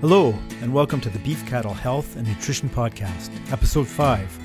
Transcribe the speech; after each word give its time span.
Hello, 0.00 0.34
and 0.62 0.72
welcome 0.72 0.98
to 1.02 1.10
the 1.10 1.18
Beef 1.18 1.46
Cattle 1.46 1.74
Health 1.74 2.16
and 2.16 2.26
Nutrition 2.26 2.70
Podcast, 2.70 3.30
Episode 3.52 3.86
5. 3.86 4.38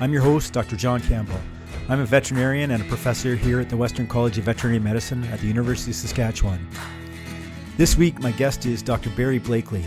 I'm 0.00 0.12
your 0.12 0.22
host, 0.22 0.52
Dr. 0.52 0.74
John 0.74 1.00
Campbell. 1.00 1.38
I'm 1.88 2.00
a 2.00 2.04
veterinarian 2.04 2.72
and 2.72 2.82
a 2.82 2.86
professor 2.86 3.36
here 3.36 3.60
at 3.60 3.70
the 3.70 3.76
Western 3.76 4.08
College 4.08 4.36
of 4.36 4.42
Veterinary 4.42 4.80
Medicine 4.80 5.22
at 5.26 5.38
the 5.38 5.46
University 5.46 5.92
of 5.92 5.94
Saskatchewan. 5.94 6.68
This 7.76 7.96
week, 7.96 8.18
my 8.18 8.32
guest 8.32 8.66
is 8.66 8.82
Dr. 8.82 9.10
Barry 9.10 9.38
Blakley, 9.38 9.84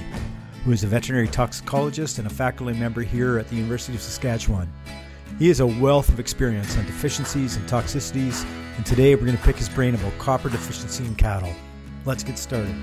who 0.64 0.72
is 0.72 0.86
a 0.86 0.88
veterinary 0.88 1.28
toxicologist 1.28 2.18
and 2.18 2.26
a 2.26 2.34
faculty 2.34 2.80
member 2.80 3.02
here 3.02 3.40
at 3.40 3.50
the 3.50 3.58
University 3.58 3.96
of 3.96 4.02
Saskatchewan. 4.02 4.72
He 5.38 5.50
has 5.50 5.60
a 5.60 5.68
wealth 5.68 6.08
of 6.08 6.22
experience 6.22 6.78
on 6.78 6.86
deficiencies 6.86 7.58
and 7.58 7.68
toxicities, 7.68 8.46
and 8.78 8.86
today 8.86 9.16
we're 9.16 9.26
going 9.26 9.36
to 9.36 9.44
pick 9.44 9.58
his 9.58 9.68
brain 9.68 9.96
about 9.96 10.18
copper 10.18 10.48
deficiency 10.48 11.04
in 11.04 11.16
cattle. 11.16 11.54
Let's 12.06 12.24
get 12.24 12.38
started. 12.38 12.74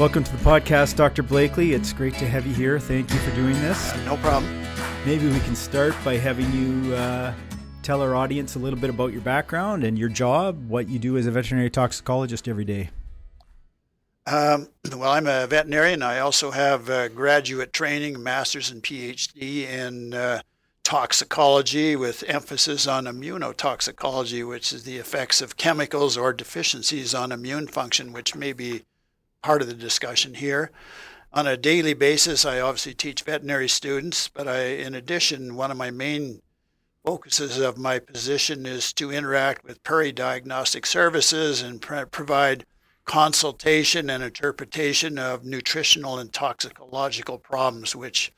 Welcome 0.00 0.24
to 0.24 0.32
the 0.34 0.42
podcast, 0.42 0.96
Dr. 0.96 1.22
Blakley. 1.22 1.74
It's 1.74 1.92
great 1.92 2.14
to 2.14 2.26
have 2.26 2.46
you 2.46 2.54
here. 2.54 2.80
Thank 2.80 3.12
you 3.12 3.18
for 3.18 3.34
doing 3.34 3.52
this. 3.60 3.94
No 4.06 4.16
problem. 4.16 4.50
Maybe 5.04 5.28
we 5.28 5.40
can 5.40 5.54
start 5.54 5.94
by 6.02 6.16
having 6.16 6.50
you 6.54 6.94
uh, 6.94 7.34
tell 7.82 8.00
our 8.00 8.14
audience 8.14 8.54
a 8.54 8.58
little 8.58 8.78
bit 8.78 8.88
about 8.88 9.12
your 9.12 9.20
background 9.20 9.84
and 9.84 9.98
your 9.98 10.08
job, 10.08 10.70
what 10.70 10.88
you 10.88 10.98
do 10.98 11.18
as 11.18 11.26
a 11.26 11.30
veterinary 11.30 11.68
toxicologist 11.68 12.48
every 12.48 12.64
day. 12.64 12.88
Um, 14.26 14.70
well, 14.96 15.10
I'm 15.10 15.26
a 15.26 15.46
veterinarian. 15.46 16.02
I 16.02 16.20
also 16.20 16.50
have 16.50 16.86
graduate 17.14 17.74
training, 17.74 18.22
master's 18.22 18.70
and 18.70 18.82
PhD 18.82 19.68
in 19.68 20.14
uh, 20.14 20.40
toxicology 20.82 21.94
with 21.94 22.24
emphasis 22.26 22.86
on 22.86 23.04
immunotoxicology, 23.04 24.48
which 24.48 24.72
is 24.72 24.84
the 24.84 24.96
effects 24.96 25.42
of 25.42 25.58
chemicals 25.58 26.16
or 26.16 26.32
deficiencies 26.32 27.14
on 27.14 27.32
immune 27.32 27.66
function, 27.66 28.14
which 28.14 28.34
may 28.34 28.54
be 28.54 28.84
part 29.42 29.62
of 29.62 29.68
the 29.68 29.74
discussion 29.74 30.34
here. 30.34 30.70
On 31.32 31.46
a 31.46 31.56
daily 31.56 31.94
basis, 31.94 32.44
I 32.44 32.60
obviously 32.60 32.94
teach 32.94 33.22
veterinary 33.22 33.68
students, 33.68 34.28
but 34.28 34.48
I, 34.48 34.62
in 34.62 34.94
addition, 34.94 35.54
one 35.54 35.70
of 35.70 35.76
my 35.76 35.90
main 35.90 36.42
focuses 37.04 37.58
of 37.58 37.78
my 37.78 37.98
position 37.98 38.66
is 38.66 38.92
to 38.94 39.12
interact 39.12 39.64
with 39.64 39.82
Prairie 39.82 40.12
Diagnostic 40.12 40.84
Services 40.84 41.62
and 41.62 41.80
pr- 41.80 42.04
provide 42.04 42.66
consultation 43.04 44.10
and 44.10 44.22
interpretation 44.22 45.18
of 45.18 45.44
nutritional 45.44 46.18
and 46.18 46.32
toxicological 46.32 47.38
problems, 47.38 47.96
which 47.96 48.32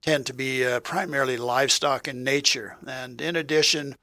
tend 0.00 0.24
to 0.26 0.34
be 0.34 0.64
uh, 0.64 0.80
primarily 0.80 1.36
livestock 1.36 2.08
in 2.08 2.24
nature. 2.24 2.76
And 2.86 3.20
in 3.20 3.36
addition, 3.36 3.96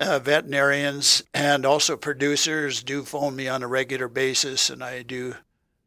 uh, 0.00 0.18
veterinarians 0.18 1.22
and 1.32 1.64
also 1.64 1.96
producers 1.96 2.82
do 2.82 3.04
phone 3.04 3.36
me 3.36 3.48
on 3.48 3.62
a 3.62 3.68
regular 3.68 4.08
basis, 4.08 4.68
and 4.68 4.82
I 4.84 5.02
do 5.02 5.36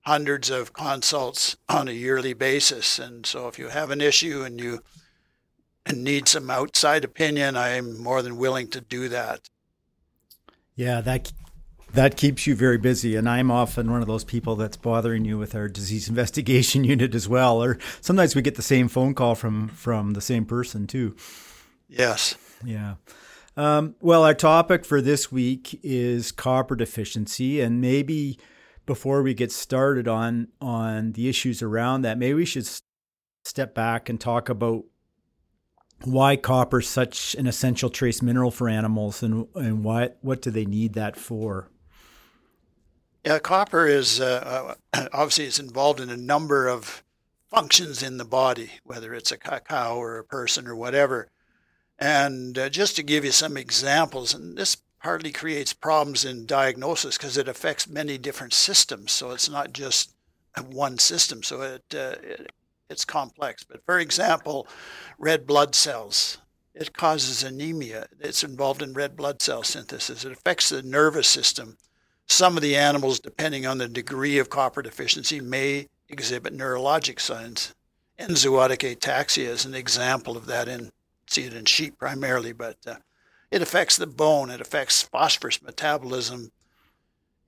hundreds 0.02 0.50
of 0.50 0.73
consults 0.73 1.58
on 1.67 1.88
a 1.88 1.92
yearly 1.92 2.33
basis. 2.33 3.00
And 3.00 3.25
so 3.25 3.47
if 3.47 3.59
you 3.59 3.69
have 3.69 3.92
an 3.92 4.02
issue 4.02 4.44
and 4.44 4.59
you 4.59 4.81
need 5.94 6.28
some 6.28 6.50
outside 6.50 7.03
opinion, 7.03 7.58
I'm 7.58 8.02
more 8.02 8.22
than 8.22 8.38
willing 8.38 8.70
to 8.70 8.81
do 8.81 9.09
that. 9.09 9.50
Yeah, 10.75 11.02
that 11.02 11.31
that 11.94 12.16
keeps 12.16 12.45
you 12.45 12.55
very 12.55 12.77
busy 12.77 13.16
and 13.16 13.27
i'm 13.27 13.50
often 13.50 13.92
one 13.92 14.02
of 14.02 14.08
those 14.08 14.23
people 14.23 14.55
that's 14.55 14.77
bothering 14.77 15.25
you 15.25 15.38
with 15.38 15.55
our 15.55 15.67
disease 15.67 16.08
investigation 16.09 16.83
unit 16.83 17.16
as 17.16 17.27
well 17.27 17.64
or 17.64 17.77
sometimes 18.02 18.36
we 18.36 18.42
get 18.42 18.55
the 18.55 18.61
same 18.61 18.88
phone 18.88 19.14
call 19.14 19.36
from 19.36 19.67
from 19.70 20.14
the 20.14 20.22
same 20.22 20.45
person 20.45 20.86
too 20.86 21.16
yes 21.88 22.36
yeah 22.64 22.95
um, 23.58 23.95
well 23.99 24.23
our 24.23 24.36
topic 24.36 24.86
for 24.86 25.02
this 25.02 25.32
week 25.32 25.80
is 25.83 26.32
copper 26.32 26.76
deficiency 26.76 27.59
and 27.59 27.82
maybe 27.82 28.38
before 28.89 29.22
we 29.22 29.36
get 29.36 29.52
started 29.52 30.08
on 30.08 30.48
on 30.60 31.11
the 31.11 31.30
issues 31.30 31.61
around 31.61 32.02
that, 32.02 32.17
maybe 32.17 32.33
we 32.33 32.44
should 32.44 32.67
step 33.45 33.76
back 33.76 34.10
and 34.10 34.20
talk 34.20 34.50
about 34.50 34.83
why 36.05 36.36
copper 36.36 36.80
is 36.80 36.88
such 36.88 37.36
an 37.36 37.45
essential 37.45 37.92
trace 37.92 38.23
mineral 38.23 38.50
for 38.50 38.67
animals 38.67 39.22
and 39.22 39.45
and 39.54 39.83
what 39.83 40.17
what 40.22 40.42
do 40.42 40.50
they 40.50 40.66
need 40.66 40.95
that 40.95 41.16
for? 41.16 41.70
Yeah, 43.23 43.38
copper 43.38 43.86
is 43.86 44.20
uh, 44.20 44.76
uh 44.94 45.08
obviously 45.14 45.45
it's 45.45 45.60
involved 45.60 46.00
in 46.00 46.10
a 46.10 46.17
number 46.17 46.67
of 46.67 47.04
functions 47.52 48.02
in 48.02 48.17
the 48.17 48.26
body, 48.26 48.71
whether 48.83 49.14
it's 49.14 49.32
a 49.32 49.38
cow 49.38 49.98
or 49.98 50.17
a 50.17 50.23
person 50.23 50.67
or 50.67 50.76
whatever. 50.76 51.30
And 52.00 52.58
uh, 52.58 52.70
just 52.70 52.95
to 52.95 53.04
give 53.04 53.23
you 53.23 53.32
some 53.32 53.56
examples, 53.56 54.33
and 54.33 54.58
this 54.58 54.77
hardly 54.99 55.32
creates 55.32 55.73
problems 55.73 56.26
in 56.26 56.45
diagnosis 56.45 57.17
because 57.17 57.37
it 57.37 57.48
affects 57.48 57.87
many 57.87 58.17
different 58.17 58.54
systems. 58.54 59.11
So 59.11 59.32
it's 59.32 59.49
not 59.49 59.73
just 59.73 60.14
one 60.71 60.98
system. 60.98 61.43
So 61.43 61.61
it, 61.61 61.83
uh, 61.93 62.15
it 62.21 62.52
it's 62.89 63.05
complex. 63.05 63.64
But 63.64 63.86
for 63.86 63.99
example, 63.99 64.67
red 65.17 65.45
blood 65.45 65.76
cells. 65.76 66.39
It 66.73 66.93
causes 66.93 67.43
anemia. 67.43 68.08
It's 68.20 68.43
involved 68.43 68.82
in 68.82 68.93
red 68.93 69.15
blood 69.15 69.42
cell 69.42 69.64
synthesis. 69.64 70.26
It 70.26 70.32
affects 70.32 70.70
the 70.70 70.82
nervous 70.82 71.27
system. 71.27 71.77
Some 72.27 72.55
of 72.55 72.64
the 72.64 72.76
animals, 72.76 73.20
depending 73.20 73.65
on 73.65 73.80
the 73.80 73.88
degree 73.88 74.38
of 74.38 74.49
copper 74.49 74.82
deficiency, 74.82 75.39
may 75.42 75.88
exhibit 76.08 76.55
neurologic 76.55 77.20
signs. 77.20 77.73
Enzootic 78.20 78.95
ataxia 78.95 79.48
is 79.48 79.65
an 79.65 79.73
example 79.73 80.38
of 80.38 80.45
that 80.45 80.67
in 80.67 80.92
see 81.27 81.43
it 81.43 81.54
in 81.54 81.65
sheep 81.65 81.98
primarily, 81.98 82.52
but 82.54 82.77
uh, 82.88 82.95
it 83.52 83.61
affects 83.61 83.98
the 83.98 84.08
bone, 84.08 84.49
it 84.49 84.61
affects 84.61 85.02
phosphorus 85.02 85.61
metabolism, 85.61 86.52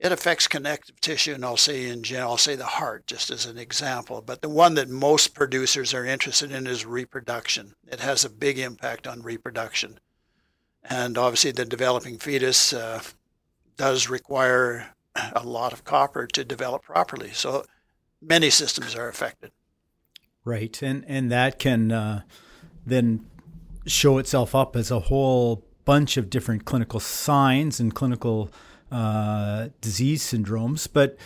it 0.02 0.10
affects 0.10 0.48
connective 0.48 1.00
tissue, 1.00 1.34
and 1.34 1.44
I'll 1.44 1.56
say 1.56 1.88
in 1.88 2.02
general, 2.02 2.32
I'll 2.32 2.36
say 2.36 2.56
the 2.56 2.64
heart 2.64 3.06
just 3.06 3.30
as 3.30 3.46
an 3.46 3.56
example. 3.56 4.20
But 4.20 4.42
the 4.42 4.48
one 4.48 4.74
that 4.74 4.88
most 4.88 5.32
producers 5.32 5.94
are 5.94 6.04
interested 6.04 6.50
in 6.50 6.66
is 6.66 6.84
reproduction. 6.84 7.74
It 7.86 8.00
has 8.00 8.24
a 8.24 8.30
big 8.30 8.58
impact 8.58 9.06
on 9.06 9.22
reproduction. 9.22 10.00
And 10.82 11.16
obviously, 11.16 11.52
the 11.52 11.64
developing 11.64 12.18
fetus 12.18 12.72
uh, 12.72 13.00
does 13.76 14.08
require 14.08 14.88
a 15.36 15.44
lot 15.44 15.72
of 15.72 15.84
copper 15.84 16.26
to 16.26 16.44
develop 16.44 16.82
properly. 16.82 17.30
So 17.30 17.64
many 18.20 18.50
systems 18.50 18.96
are 18.96 19.08
affected. 19.08 19.52
Right. 20.44 20.82
And, 20.82 21.04
and 21.06 21.30
that 21.30 21.60
can 21.60 21.92
uh, 21.92 22.22
then 22.84 23.24
show 23.86 24.18
itself 24.18 24.54
up 24.54 24.74
as 24.74 24.90
a 24.90 24.98
whole 24.98 25.64
bunch 25.84 26.16
of 26.16 26.30
different 26.30 26.64
clinical 26.64 27.00
signs 27.00 27.80
and 27.80 27.94
clinical 27.94 28.50
uh, 28.90 29.68
disease 29.80 30.22
syndromes. 30.22 30.88
But 30.92 31.16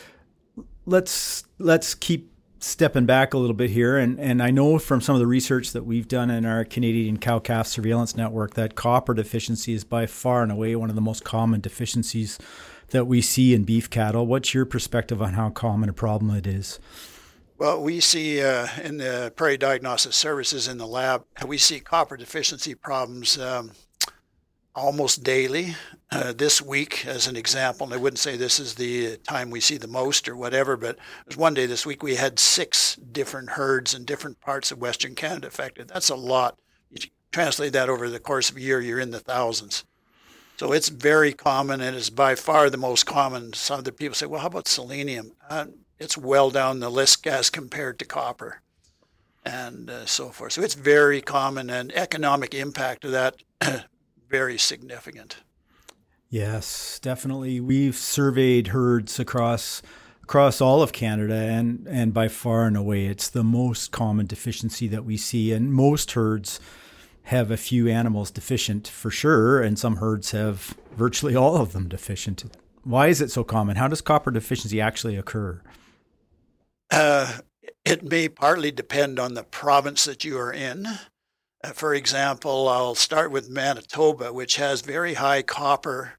let's 0.86 1.44
let's 1.58 1.94
keep 1.94 2.30
stepping 2.58 3.06
back 3.06 3.34
a 3.34 3.38
little 3.38 3.54
bit 3.54 3.70
here. 3.70 3.96
And, 3.96 4.18
and 4.18 4.42
I 4.42 4.50
know 4.50 4.78
from 4.78 5.00
some 5.00 5.14
of 5.14 5.20
the 5.20 5.26
research 5.26 5.72
that 5.72 5.84
we've 5.84 6.08
done 6.08 6.30
in 6.30 6.44
our 6.44 6.64
Canadian 6.64 7.18
cow 7.18 7.38
calf 7.38 7.66
surveillance 7.66 8.16
network 8.16 8.54
that 8.54 8.74
copper 8.74 9.14
deficiency 9.14 9.74
is 9.74 9.84
by 9.84 10.06
far 10.06 10.42
and 10.42 10.50
away 10.50 10.74
one 10.74 10.88
of 10.88 10.96
the 10.96 11.02
most 11.02 11.22
common 11.22 11.60
deficiencies 11.60 12.38
that 12.88 13.06
we 13.06 13.20
see 13.20 13.54
in 13.54 13.64
beef 13.64 13.90
cattle. 13.90 14.26
What's 14.26 14.54
your 14.54 14.64
perspective 14.64 15.20
on 15.20 15.34
how 15.34 15.50
common 15.50 15.88
a 15.88 15.92
problem 15.92 16.34
it 16.34 16.46
is? 16.46 16.78
Well, 17.58 17.82
we 17.82 18.00
see 18.00 18.42
uh, 18.42 18.68
in 18.82 18.98
the 18.98 19.32
Prairie 19.34 19.56
Diagnostic 19.56 20.12
Services 20.12 20.68
in 20.68 20.76
the 20.76 20.86
lab, 20.86 21.24
we 21.46 21.56
see 21.56 21.80
copper 21.80 22.16
deficiency 22.16 22.74
problems 22.74 23.38
um, 23.38 23.72
almost 24.76 25.24
daily. 25.24 25.74
Uh, 26.12 26.32
this 26.32 26.62
week, 26.62 27.04
as 27.04 27.26
an 27.26 27.34
example, 27.34 27.84
and 27.84 27.92
I 27.92 27.96
wouldn't 27.96 28.20
say 28.20 28.36
this 28.36 28.60
is 28.60 28.74
the 28.74 29.16
time 29.16 29.50
we 29.50 29.60
see 29.60 29.76
the 29.76 29.88
most 29.88 30.28
or 30.28 30.36
whatever, 30.36 30.76
but 30.76 30.96
there's 31.24 31.36
one 31.36 31.54
day 31.54 31.66
this 31.66 31.84
week 31.84 32.02
we 32.02 32.14
had 32.14 32.38
six 32.38 32.94
different 32.94 33.50
herds 33.50 33.92
in 33.92 34.04
different 34.04 34.40
parts 34.40 34.70
of 34.70 34.78
Western 34.78 35.16
Canada 35.16 35.48
affected. 35.48 35.88
That's 35.88 36.10
a 36.10 36.14
lot. 36.14 36.58
You 36.90 37.08
translate 37.32 37.72
that 37.72 37.88
over 37.88 38.08
the 38.08 38.20
course 38.20 38.50
of 38.50 38.56
a 38.56 38.60
year, 38.60 38.80
you're 38.80 39.00
in 39.00 39.10
the 39.10 39.18
thousands. 39.18 39.84
So 40.58 40.72
it's 40.72 40.90
very 40.90 41.32
common 41.32 41.80
and 41.80 41.96
it's 41.96 42.08
by 42.08 42.34
far 42.36 42.70
the 42.70 42.76
most 42.76 43.04
common. 43.04 43.52
Some 43.52 43.80
other 43.80 43.92
people 43.92 44.14
say, 44.14 44.26
well, 44.26 44.40
how 44.40 44.46
about 44.46 44.68
selenium? 44.68 45.32
Uh, 45.50 45.66
it's 45.98 46.16
well 46.16 46.50
down 46.50 46.80
the 46.80 46.90
list 46.90 47.26
as 47.26 47.50
compared 47.50 47.98
to 47.98 48.04
copper 48.04 48.62
and 49.44 49.90
uh, 49.90 50.06
so 50.06 50.28
forth. 50.30 50.52
So 50.52 50.62
it's 50.62 50.74
very 50.74 51.20
common 51.20 51.68
and 51.68 51.92
economic 51.92 52.54
impact 52.54 53.04
of 53.04 53.12
that 53.12 53.36
very 54.28 54.58
significant. 54.58 55.36
Yes, 56.28 56.98
definitely. 57.00 57.60
We've 57.60 57.96
surveyed 57.96 58.68
herds 58.68 59.18
across 59.18 59.82
across 60.22 60.60
all 60.60 60.82
of 60.82 60.92
Canada, 60.92 61.34
and 61.34 61.86
and 61.88 62.12
by 62.12 62.28
far 62.28 62.66
and 62.66 62.76
away, 62.76 63.06
it's 63.06 63.28
the 63.28 63.44
most 63.44 63.92
common 63.92 64.26
deficiency 64.26 64.88
that 64.88 65.04
we 65.04 65.16
see. 65.16 65.52
And 65.52 65.72
most 65.72 66.12
herds 66.12 66.58
have 67.24 67.50
a 67.50 67.56
few 67.56 67.88
animals 67.88 68.30
deficient 68.30 68.88
for 68.88 69.10
sure, 69.10 69.62
and 69.62 69.78
some 69.78 69.96
herds 69.96 70.32
have 70.32 70.76
virtually 70.96 71.36
all 71.36 71.56
of 71.56 71.72
them 71.72 71.88
deficient. 71.88 72.44
Why 72.82 73.08
is 73.08 73.20
it 73.20 73.30
so 73.30 73.42
common? 73.44 73.76
How 73.76 73.88
does 73.88 74.00
copper 74.00 74.30
deficiency 74.30 74.80
actually 74.80 75.16
occur? 75.16 75.60
Uh, 76.90 77.38
it 77.84 78.04
may 78.04 78.28
partly 78.28 78.70
depend 78.70 79.18
on 79.18 79.34
the 79.34 79.42
province 79.42 80.04
that 80.04 80.24
you 80.24 80.38
are 80.38 80.52
in. 80.52 80.86
For 81.74 81.94
example, 81.94 82.68
I'll 82.68 82.94
start 82.94 83.30
with 83.30 83.50
Manitoba, 83.50 84.32
which 84.32 84.56
has 84.56 84.82
very 84.82 85.14
high 85.14 85.42
copper, 85.42 86.18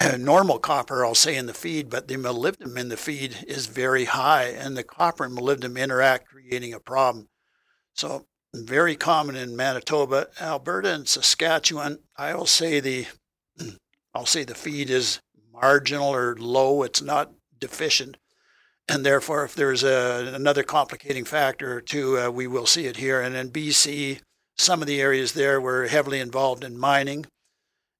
uh, 0.00 0.16
normal 0.18 0.58
copper, 0.58 1.04
I'll 1.04 1.14
say, 1.14 1.36
in 1.36 1.46
the 1.46 1.54
feed, 1.54 1.88
but 1.88 2.08
the 2.08 2.16
molybdenum 2.16 2.76
in 2.76 2.88
the 2.88 2.96
feed 2.96 3.44
is 3.46 3.66
very 3.66 4.04
high, 4.04 4.44
and 4.44 4.76
the 4.76 4.82
copper 4.82 5.24
and 5.24 5.36
molybdenum 5.36 5.80
interact, 5.80 6.28
creating 6.28 6.74
a 6.74 6.80
problem. 6.80 7.28
So, 7.94 8.26
very 8.54 8.96
common 8.96 9.36
in 9.36 9.56
Manitoba, 9.56 10.28
Alberta, 10.40 10.94
and 10.94 11.08
Saskatchewan. 11.08 12.00
I 12.16 12.34
will 12.34 12.46
say 12.46 12.80
the, 12.80 13.06
I'll 14.14 14.26
say 14.26 14.44
the 14.44 14.54
feed 14.54 14.90
is 14.90 15.20
marginal 15.52 16.14
or 16.14 16.36
low. 16.36 16.82
It's 16.82 17.02
not 17.02 17.32
deficient, 17.58 18.16
and 18.88 19.04
therefore, 19.04 19.44
if 19.44 19.54
there's 19.54 19.82
a, 19.82 20.32
another 20.34 20.62
complicating 20.62 21.24
factor 21.24 21.76
or 21.76 21.80
two, 21.80 22.18
uh, 22.18 22.30
we 22.30 22.46
will 22.46 22.66
see 22.66 22.86
it 22.86 22.98
here. 22.98 23.20
And 23.20 23.34
in 23.34 23.50
BC, 23.50 24.20
some 24.56 24.80
of 24.80 24.86
the 24.86 25.00
areas 25.00 25.32
there 25.32 25.60
were 25.60 25.86
heavily 25.86 26.20
involved 26.20 26.64
in 26.64 26.78
mining, 26.78 27.26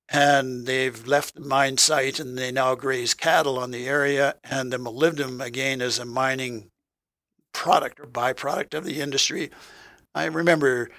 and 0.08 0.66
they've 0.66 1.06
left 1.06 1.34
the 1.34 1.40
mine 1.40 1.78
site 1.78 2.20
and 2.20 2.36
they 2.36 2.52
now 2.52 2.74
graze 2.74 3.14
cattle 3.14 3.58
on 3.58 3.70
the 3.70 3.88
area. 3.88 4.34
And 4.44 4.72
the 4.72 4.78
molybdenum, 4.78 5.42
again, 5.42 5.80
is 5.80 5.98
a 5.98 6.04
mining 6.04 6.70
product 7.52 7.98
or 8.00 8.06
byproduct 8.06 8.74
of 8.74 8.84
the 8.84 9.00
industry. 9.00 9.50
I 10.14 10.26
remember 10.26 10.90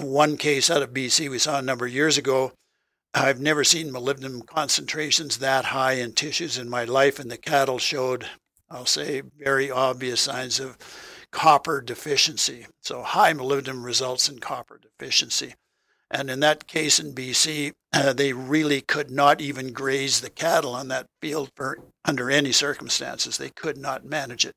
one 0.00 0.36
case 0.36 0.70
out 0.70 0.82
of 0.82 0.94
BC 0.94 1.28
we 1.28 1.38
saw 1.38 1.58
a 1.58 1.62
number 1.62 1.86
of 1.86 1.92
years 1.92 2.16
ago. 2.16 2.52
I've 3.14 3.40
never 3.40 3.64
seen 3.64 3.92
molybdenum 3.92 4.46
concentrations 4.46 5.38
that 5.38 5.66
high 5.66 5.94
in 5.94 6.12
tissues 6.12 6.56
in 6.56 6.70
my 6.70 6.84
life, 6.84 7.18
and 7.18 7.30
the 7.30 7.36
cattle 7.36 7.78
showed 7.78 8.26
I'll 8.72 8.86
say, 8.86 9.22
very 9.38 9.70
obvious 9.70 10.22
signs 10.22 10.58
of 10.58 10.78
copper 11.32 11.80
deficiency. 11.80 12.66
So 12.82 13.02
high 13.02 13.32
molybdenum 13.32 13.82
results 13.82 14.28
in 14.28 14.38
copper 14.38 14.78
deficiency. 14.78 15.54
And 16.10 16.28
in 16.28 16.40
that 16.40 16.66
case 16.66 16.98
in 16.98 17.14
BC, 17.14 17.72
uh, 17.92 18.12
they 18.16 18.32
really 18.32 18.82
could 18.82 19.10
not 19.10 19.40
even 19.40 19.72
graze 19.72 20.20
the 20.20 20.30
cattle 20.30 20.74
on 20.74 20.88
that 20.88 21.06
field 21.20 21.50
for, 21.56 21.78
under 22.04 22.30
any 22.30 22.52
circumstances. 22.52 23.38
They 23.38 23.50
could 23.50 23.78
not 23.78 24.04
manage 24.04 24.44
it. 24.44 24.54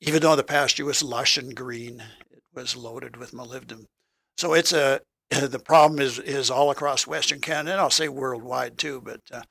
Even 0.00 0.22
though 0.22 0.36
the 0.36 0.44
pasture 0.44 0.84
was 0.84 1.02
lush 1.02 1.36
and 1.36 1.54
green, 1.54 2.02
it 2.30 2.42
was 2.54 2.76
loaded 2.76 3.16
with 3.16 3.32
molybdenum. 3.32 3.86
So 4.38 4.54
it's 4.54 4.72
a 4.72 5.00
the 5.30 5.58
problem 5.58 6.00
is 6.00 6.18
is 6.18 6.50
all 6.50 6.70
across 6.70 7.06
Western 7.06 7.40
Canada, 7.40 7.72
and 7.72 7.80
I'll 7.80 7.90
say 7.90 8.08
worldwide 8.08 8.78
too. 8.78 9.00
But 9.00 9.20
uh, 9.32 9.42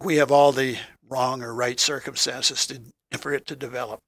we 0.00 0.16
have 0.16 0.32
all 0.32 0.52
the 0.52 0.78
wrong 1.08 1.42
or 1.42 1.54
right 1.54 1.78
circumstances 1.78 2.66
to, 2.66 2.80
for 3.18 3.32
it 3.32 3.46
to 3.46 3.56
develop. 3.56 4.00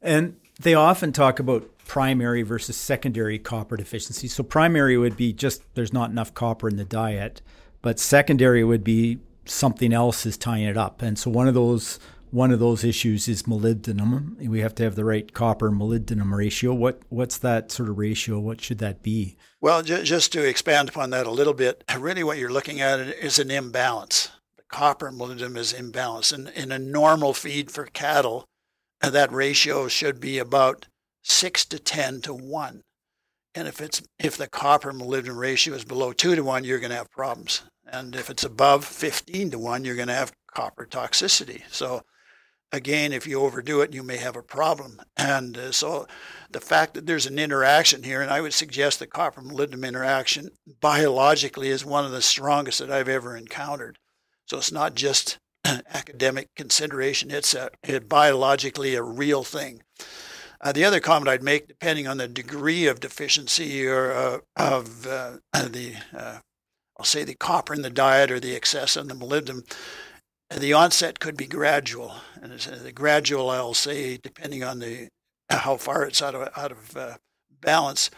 And 0.00 0.36
they 0.60 0.74
often 0.74 1.12
talk 1.12 1.38
about 1.38 1.70
primary 1.86 2.42
versus 2.42 2.76
secondary 2.76 3.38
copper 3.38 3.76
deficiency. 3.76 4.28
So 4.28 4.42
primary 4.42 4.96
would 4.96 5.16
be 5.16 5.32
just 5.32 5.62
there's 5.74 5.92
not 5.92 6.10
enough 6.10 6.34
copper 6.34 6.68
in 6.68 6.76
the 6.76 6.84
diet, 6.84 7.40
but 7.82 7.98
secondary 7.98 8.62
would 8.62 8.84
be 8.84 9.18
something 9.46 9.92
else 9.92 10.26
is 10.26 10.36
tying 10.36 10.64
it 10.64 10.76
up. 10.76 11.02
And 11.02 11.18
so 11.18 11.30
one 11.30 11.48
of 11.48 11.54
those 11.54 11.98
one 12.30 12.50
of 12.50 12.60
those 12.60 12.84
issues 12.84 13.26
is 13.26 13.44
molybdenum. 13.44 14.36
We 14.46 14.60
have 14.60 14.74
to 14.76 14.84
have 14.84 14.96
the 14.96 15.04
right 15.04 15.32
copper 15.32 15.70
molybdenum 15.70 16.34
ratio. 16.34 16.74
What 16.74 17.00
what's 17.08 17.38
that 17.38 17.72
sort 17.72 17.88
of 17.88 17.98
ratio? 17.98 18.38
What 18.38 18.60
should 18.60 18.78
that 18.78 19.02
be? 19.02 19.36
Well, 19.60 19.82
just 19.82 20.32
to 20.32 20.46
expand 20.46 20.90
upon 20.90 21.10
that 21.10 21.26
a 21.26 21.30
little 21.30 21.54
bit, 21.54 21.82
really 21.98 22.22
what 22.22 22.38
you're 22.38 22.52
looking 22.52 22.80
at 22.80 23.00
is 23.00 23.38
an 23.38 23.50
imbalance 23.50 24.30
The 24.56 24.62
copper 24.68 25.10
molybdenum 25.10 25.56
is 25.56 25.72
imbalanced. 25.72 26.32
And 26.32 26.48
in 26.50 26.70
a 26.70 26.78
normal 26.78 27.32
feed 27.32 27.70
for 27.70 27.86
cattle, 27.86 28.44
that 29.00 29.32
ratio 29.32 29.88
should 29.88 30.20
be 30.20 30.38
about 30.38 30.86
six 31.22 31.64
to 31.66 31.78
ten 31.78 32.20
to 32.22 32.34
one. 32.34 32.82
And 33.54 33.66
if 33.66 33.80
it's 33.80 34.02
if 34.18 34.36
the 34.36 34.46
copper 34.46 34.92
molybdenum 34.92 35.38
ratio 35.38 35.74
is 35.74 35.84
below 35.84 36.12
two 36.12 36.34
to 36.34 36.42
one, 36.42 36.64
you're 36.64 36.80
going 36.80 36.90
to 36.90 36.96
have 36.96 37.10
problems. 37.10 37.62
And 37.90 38.14
if 38.14 38.28
it's 38.28 38.44
above 38.44 38.84
15 38.84 39.52
to 39.52 39.58
one, 39.58 39.84
you're 39.84 39.96
going 39.96 40.08
to 40.08 40.14
have 40.14 40.32
copper 40.52 40.86
toxicity. 40.86 41.62
So 41.70 42.02
again, 42.72 43.12
if 43.12 43.26
you 43.26 43.40
overdo 43.40 43.80
it, 43.80 43.94
you 43.94 44.02
may 44.02 44.18
have 44.18 44.36
a 44.36 44.42
problem. 44.42 45.00
And 45.16 45.56
uh, 45.56 45.72
so 45.72 46.06
the 46.50 46.60
fact 46.60 46.94
that 46.94 47.06
there's 47.06 47.26
an 47.26 47.38
interaction 47.38 48.02
here, 48.02 48.20
and 48.20 48.30
I 48.30 48.40
would 48.40 48.52
suggest 48.52 48.98
the 48.98 49.06
copper 49.06 49.40
molybdenum 49.40 49.86
interaction 49.86 50.50
biologically 50.80 51.68
is 51.68 51.84
one 51.84 52.04
of 52.04 52.12
the 52.12 52.22
strongest 52.22 52.78
that 52.80 52.90
I've 52.90 53.08
ever 53.08 53.36
encountered. 53.36 53.98
So 54.46 54.58
it's 54.58 54.72
not 54.72 54.94
just 54.94 55.38
academic 55.92 56.48
consideration, 56.56 57.30
it's 57.30 57.54
a, 57.54 57.70
biologically 58.08 58.94
a 58.94 59.02
real 59.02 59.44
thing. 59.44 59.82
Uh, 60.60 60.72
the 60.72 60.84
other 60.84 61.00
comment 61.00 61.28
I'd 61.28 61.42
make, 61.42 61.68
depending 61.68 62.08
on 62.08 62.16
the 62.16 62.26
degree 62.26 62.86
of 62.86 63.00
deficiency 63.00 63.86
or 63.86 64.12
uh, 64.12 64.38
of 64.56 65.06
uh, 65.06 65.36
the, 65.52 65.94
uh, 66.16 66.38
I'll 66.98 67.04
say 67.04 67.24
the 67.24 67.34
copper 67.34 67.74
in 67.74 67.82
the 67.82 67.90
diet 67.90 68.30
or 68.30 68.40
the 68.40 68.56
excess 68.56 68.96
in 68.96 69.06
the 69.06 69.14
molybdenum, 69.14 69.70
the 70.56 70.72
onset 70.72 71.20
could 71.20 71.36
be 71.36 71.46
gradual. 71.46 72.14
And 72.40 72.52
the 72.52 72.92
gradual, 72.92 73.50
I'll 73.50 73.74
say, 73.74 74.16
depending 74.16 74.64
on 74.64 74.80
the 74.80 75.08
how 75.50 75.76
far 75.76 76.04
it's 76.04 76.20
out 76.20 76.34
of 76.34 76.48
out 76.56 76.72
of 76.72 76.96
uh, 76.96 77.16
balance, 77.60 78.10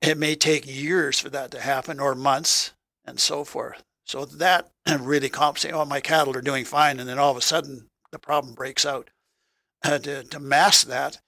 it 0.00 0.18
may 0.18 0.34
take 0.34 0.66
years 0.66 1.18
for 1.20 1.30
that 1.30 1.50
to 1.52 1.60
happen, 1.60 2.00
or 2.00 2.14
months, 2.14 2.72
and 3.04 3.20
so 3.20 3.44
forth. 3.44 3.82
So 4.10 4.24
that 4.24 4.72
really 5.00 5.28
compensates. 5.28 5.72
Oh, 5.72 5.84
my 5.84 6.00
cattle 6.00 6.36
are 6.36 6.42
doing 6.42 6.64
fine, 6.64 6.98
and 6.98 7.08
then 7.08 7.20
all 7.20 7.30
of 7.30 7.36
a 7.36 7.40
sudden 7.40 7.86
the 8.10 8.18
problem 8.18 8.54
breaks 8.54 8.84
out. 8.84 9.10
Uh, 9.82 9.98
to, 9.98 10.22
to 10.24 10.38
mask 10.38 10.88
that, 10.88 11.22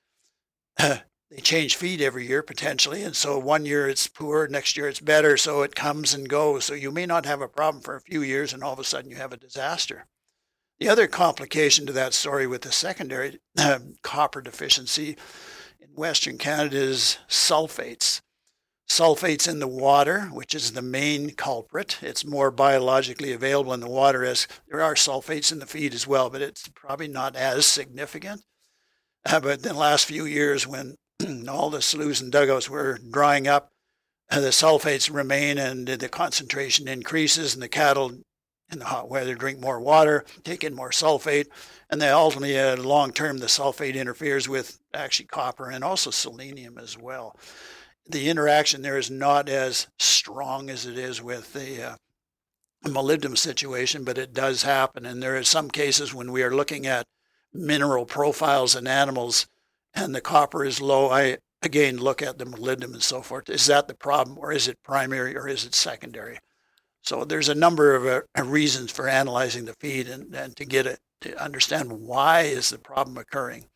uh, 0.79 0.99
they 1.31 1.39
change 1.41 1.75
feed 1.75 2.03
every 2.03 2.27
year 2.27 2.43
potentially, 2.43 3.03
and 3.03 3.17
so 3.17 3.39
one 3.39 3.65
year 3.65 3.89
it's 3.89 4.07
poor, 4.07 4.47
next 4.47 4.77
year 4.77 4.87
it's 4.89 5.01
better. 5.01 5.39
So 5.39 5.63
it 5.63 5.75
comes 5.75 6.13
and 6.13 6.29
goes. 6.29 6.67
So 6.67 6.75
you 6.75 6.91
may 6.91 7.07
not 7.07 7.25
have 7.25 7.41
a 7.41 7.49
problem 7.49 7.83
for 7.83 7.97
a 7.97 8.03
few 8.03 8.21
years, 8.21 8.53
and 8.53 8.63
all 8.63 8.75
of 8.75 8.79
a 8.79 8.85
sudden 8.85 9.11
you 9.11 9.17
have 9.17 9.33
a 9.33 9.39
disaster. 9.39 10.05
The 10.81 10.91
other 10.91 11.07
complication 11.07 11.87
to 11.87 11.95
that 11.95 12.13
story 12.13 12.47
with 12.47 12.61
the 12.61 12.73
secondary 12.73 13.41
uh, 13.57 13.79
copper 14.03 14.43
deficiency 14.43 15.17
in 15.81 15.89
Western 15.95 16.37
Canada 16.37 16.77
is 16.77 17.17
sulfates 17.27 18.21
sulfates 18.89 19.49
in 19.49 19.59
the 19.59 19.69
water, 19.69 20.23
which 20.33 20.55
is 20.55 20.73
the 20.73 20.83
main 20.83 21.31
culprit. 21.31 21.99
It's 22.03 22.27
more 22.27 22.51
biologically 22.51 23.33
available 23.33 23.73
in 23.73 23.81
the 23.81 23.89
water 23.89 24.25
as 24.25 24.47
there 24.69 24.83
are 24.83 24.95
sulfates 24.95 25.51
in 25.53 25.59
the 25.59 25.67
feed 25.67 25.95
as 25.95 26.07
well, 26.07 26.31
but 26.31 26.43
it's 26.43 26.69
probably 26.69 27.09
not 27.09 27.37
as 27.37 27.67
significant. 27.67 28.43
Uh, 29.25 29.41
but 29.41 29.63
the 29.63 29.73
last 29.73 30.07
few 30.07 30.27
years, 30.27 30.67
when 30.67 30.97
all 31.49 31.71
the 31.71 31.81
sloughs 31.81 32.21
and 32.21 32.33
dugouts 32.33 32.69
were 32.69 32.99
drying 33.11 33.47
up, 33.47 33.71
uh, 34.31 34.41
the 34.41 34.49
sulfates 34.49 35.13
remain 35.13 35.59
and 35.59 35.87
the 35.87 36.09
concentration 36.09 36.89
increases, 36.89 37.55
and 37.55 37.63
the 37.63 37.69
cattle 37.69 38.11
in 38.71 38.79
the 38.79 38.85
hot 38.87 39.09
weather 39.09 39.35
drink 39.35 39.61
more 39.61 39.81
water, 39.81 40.25
take 40.45 40.65
in 40.65 40.75
more 40.75 40.91
sulfate, 40.91 41.47
and 41.91 42.01
then 42.01 42.13
ultimately, 42.13 42.59
uh, 42.59 42.77
long 42.77 43.13
term, 43.13 43.39
the 43.39 43.47
sulfate 43.47 43.95
interferes 43.95 44.49
with 44.49 44.79
actually 44.95 45.27
copper 45.27 45.71
and 45.71 45.85
also 45.85 46.11
selenium 46.11 46.79
as 46.79 46.99
well 46.99 47.37
the 48.07 48.29
interaction 48.29 48.83
there 48.83 48.99
is 48.99 49.11
not 49.11 49.49
as 49.49 49.87
strong 49.99 50.71
as 50.71 50.87
it 50.87 50.99
is 50.99 51.23
with 51.23 51.53
the 51.53 51.83
uh, 51.83 51.97
molybdenum 52.85 53.39
situation, 53.39 54.05
but 54.05 54.19
it 54.19 54.33
does 54.33 54.63
happen. 54.63 55.07
And 55.07 55.23
there 55.23 55.37
are 55.37 55.45
some 55.45 55.71
cases 55.71 56.13
when 56.13 56.33
we 56.33 56.43
are 56.43 56.55
looking 56.55 56.87
at 56.87 57.07
mineral 57.53 58.07
profiles 58.07 58.75
in 58.75 58.87
animals 58.87 59.47
and 59.95 60.15
the 60.15 60.21
copper 60.21 60.65
is 60.65 60.81
low. 60.81 61.11
I 61.11 61.39
again 61.63 61.99
look 61.99 62.23
at 62.23 62.39
the 62.39 62.47
molybdenum 62.47 62.95
and 62.95 63.03
so 63.03 63.23
forth. 63.23 63.49
Is 63.49 63.67
that 63.67 63.89
the 63.89 63.95
problem, 63.95 64.39
or 64.39 64.53
is 64.53 64.69
it 64.69 64.83
primary, 64.83 65.37
or 65.37 65.49
is 65.49 65.65
it 65.65 65.75
secondary? 65.75 66.39
So 67.03 67.25
there's 67.25 67.49
a 67.49 67.55
number 67.55 67.95
of 67.95 68.25
uh, 68.39 68.45
reasons 68.45 68.91
for 68.91 69.09
analyzing 69.09 69.65
the 69.65 69.75
feed 69.75 70.09
and, 70.09 70.35
and 70.35 70.57
to 70.57 70.65
get 70.65 70.87
it 70.87 71.01
to 71.23 71.43
understand 71.43 71.93
why 71.93 72.43
is 72.43 72.71
the 72.71 72.79
problem 72.79 73.19
occurring. 73.19 73.67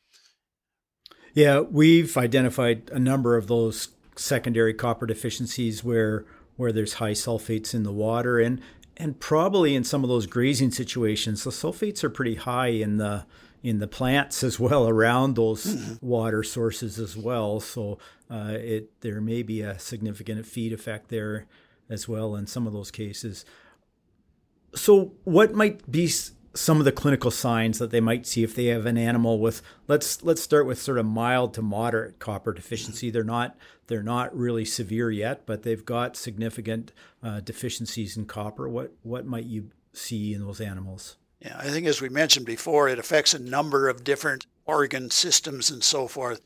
Yeah, 1.34 1.60
we've 1.60 2.16
identified 2.16 2.88
a 2.92 2.98
number 2.98 3.36
of 3.36 3.46
those 3.46 3.88
secondary 4.16 4.74
copper 4.74 5.06
deficiencies 5.06 5.84
where 5.84 6.24
where 6.56 6.72
there's 6.72 6.94
high 6.94 7.12
sulfates 7.12 7.74
in 7.74 7.82
the 7.82 7.92
water. 7.92 8.38
And 8.38 8.60
and 8.96 9.20
probably 9.20 9.74
in 9.74 9.84
some 9.84 10.02
of 10.02 10.08
those 10.08 10.26
grazing 10.26 10.70
situations 10.70 11.44
the 11.44 11.50
sulfates 11.50 12.02
are 12.02 12.10
pretty 12.10 12.36
high 12.36 12.68
in 12.68 12.96
the 12.96 13.26
in 13.62 13.78
the 13.78 13.88
plants 13.88 14.44
as 14.44 14.60
well 14.60 14.88
around 14.88 15.34
those 15.34 15.66
mm-hmm. 15.66 16.06
water 16.06 16.42
sources 16.42 16.98
as 16.98 17.16
well. 17.16 17.60
So 17.60 17.98
uh, 18.30 18.56
it 18.58 19.00
there 19.00 19.20
may 19.20 19.42
be 19.42 19.60
a 19.62 19.78
significant 19.78 20.46
feed 20.46 20.72
effect 20.72 21.08
there 21.08 21.46
as 21.88 22.08
well 22.08 22.36
in 22.36 22.46
some 22.46 22.66
of 22.66 22.72
those 22.72 22.90
cases. 22.90 23.44
So 24.74 25.14
what 25.24 25.54
might 25.54 25.90
be 25.90 26.10
some 26.56 26.78
of 26.78 26.84
the 26.84 26.92
clinical 26.92 27.30
signs 27.30 27.78
that 27.78 27.90
they 27.90 28.00
might 28.00 28.26
see 28.26 28.42
if 28.42 28.54
they 28.54 28.66
have 28.66 28.86
an 28.86 28.98
animal 28.98 29.38
with 29.38 29.62
let's 29.88 30.22
let's 30.22 30.42
start 30.42 30.66
with 30.66 30.80
sort 30.80 30.98
of 30.98 31.06
mild 31.06 31.54
to 31.54 31.62
moderate 31.62 32.18
copper 32.18 32.52
deficiency. 32.52 33.10
They're 33.10 33.24
not 33.24 33.56
they're 33.86 34.02
not 34.02 34.36
really 34.36 34.64
severe 34.64 35.10
yet 35.10 35.46
but 35.46 35.62
they've 35.62 35.84
got 35.84 36.16
significant 36.16 36.92
uh, 37.22 37.40
deficiencies 37.40 38.16
in 38.16 38.26
copper. 38.26 38.68
What 38.68 38.92
what 39.02 39.26
might 39.26 39.46
you 39.46 39.70
see 39.92 40.34
in 40.34 40.40
those 40.40 40.60
animals? 40.60 41.16
Yeah 41.40 41.56
i 41.58 41.68
think 41.68 41.86
as 41.86 42.00
we 42.00 42.08
mentioned 42.08 42.46
before 42.46 42.88
it 42.88 42.98
affects 42.98 43.34
a 43.34 43.38
number 43.38 43.88
of 43.88 44.02
different 44.02 44.46
organ 44.66 45.10
systems 45.10 45.70
and 45.70 45.82
so 45.82 46.08
forth. 46.08 46.40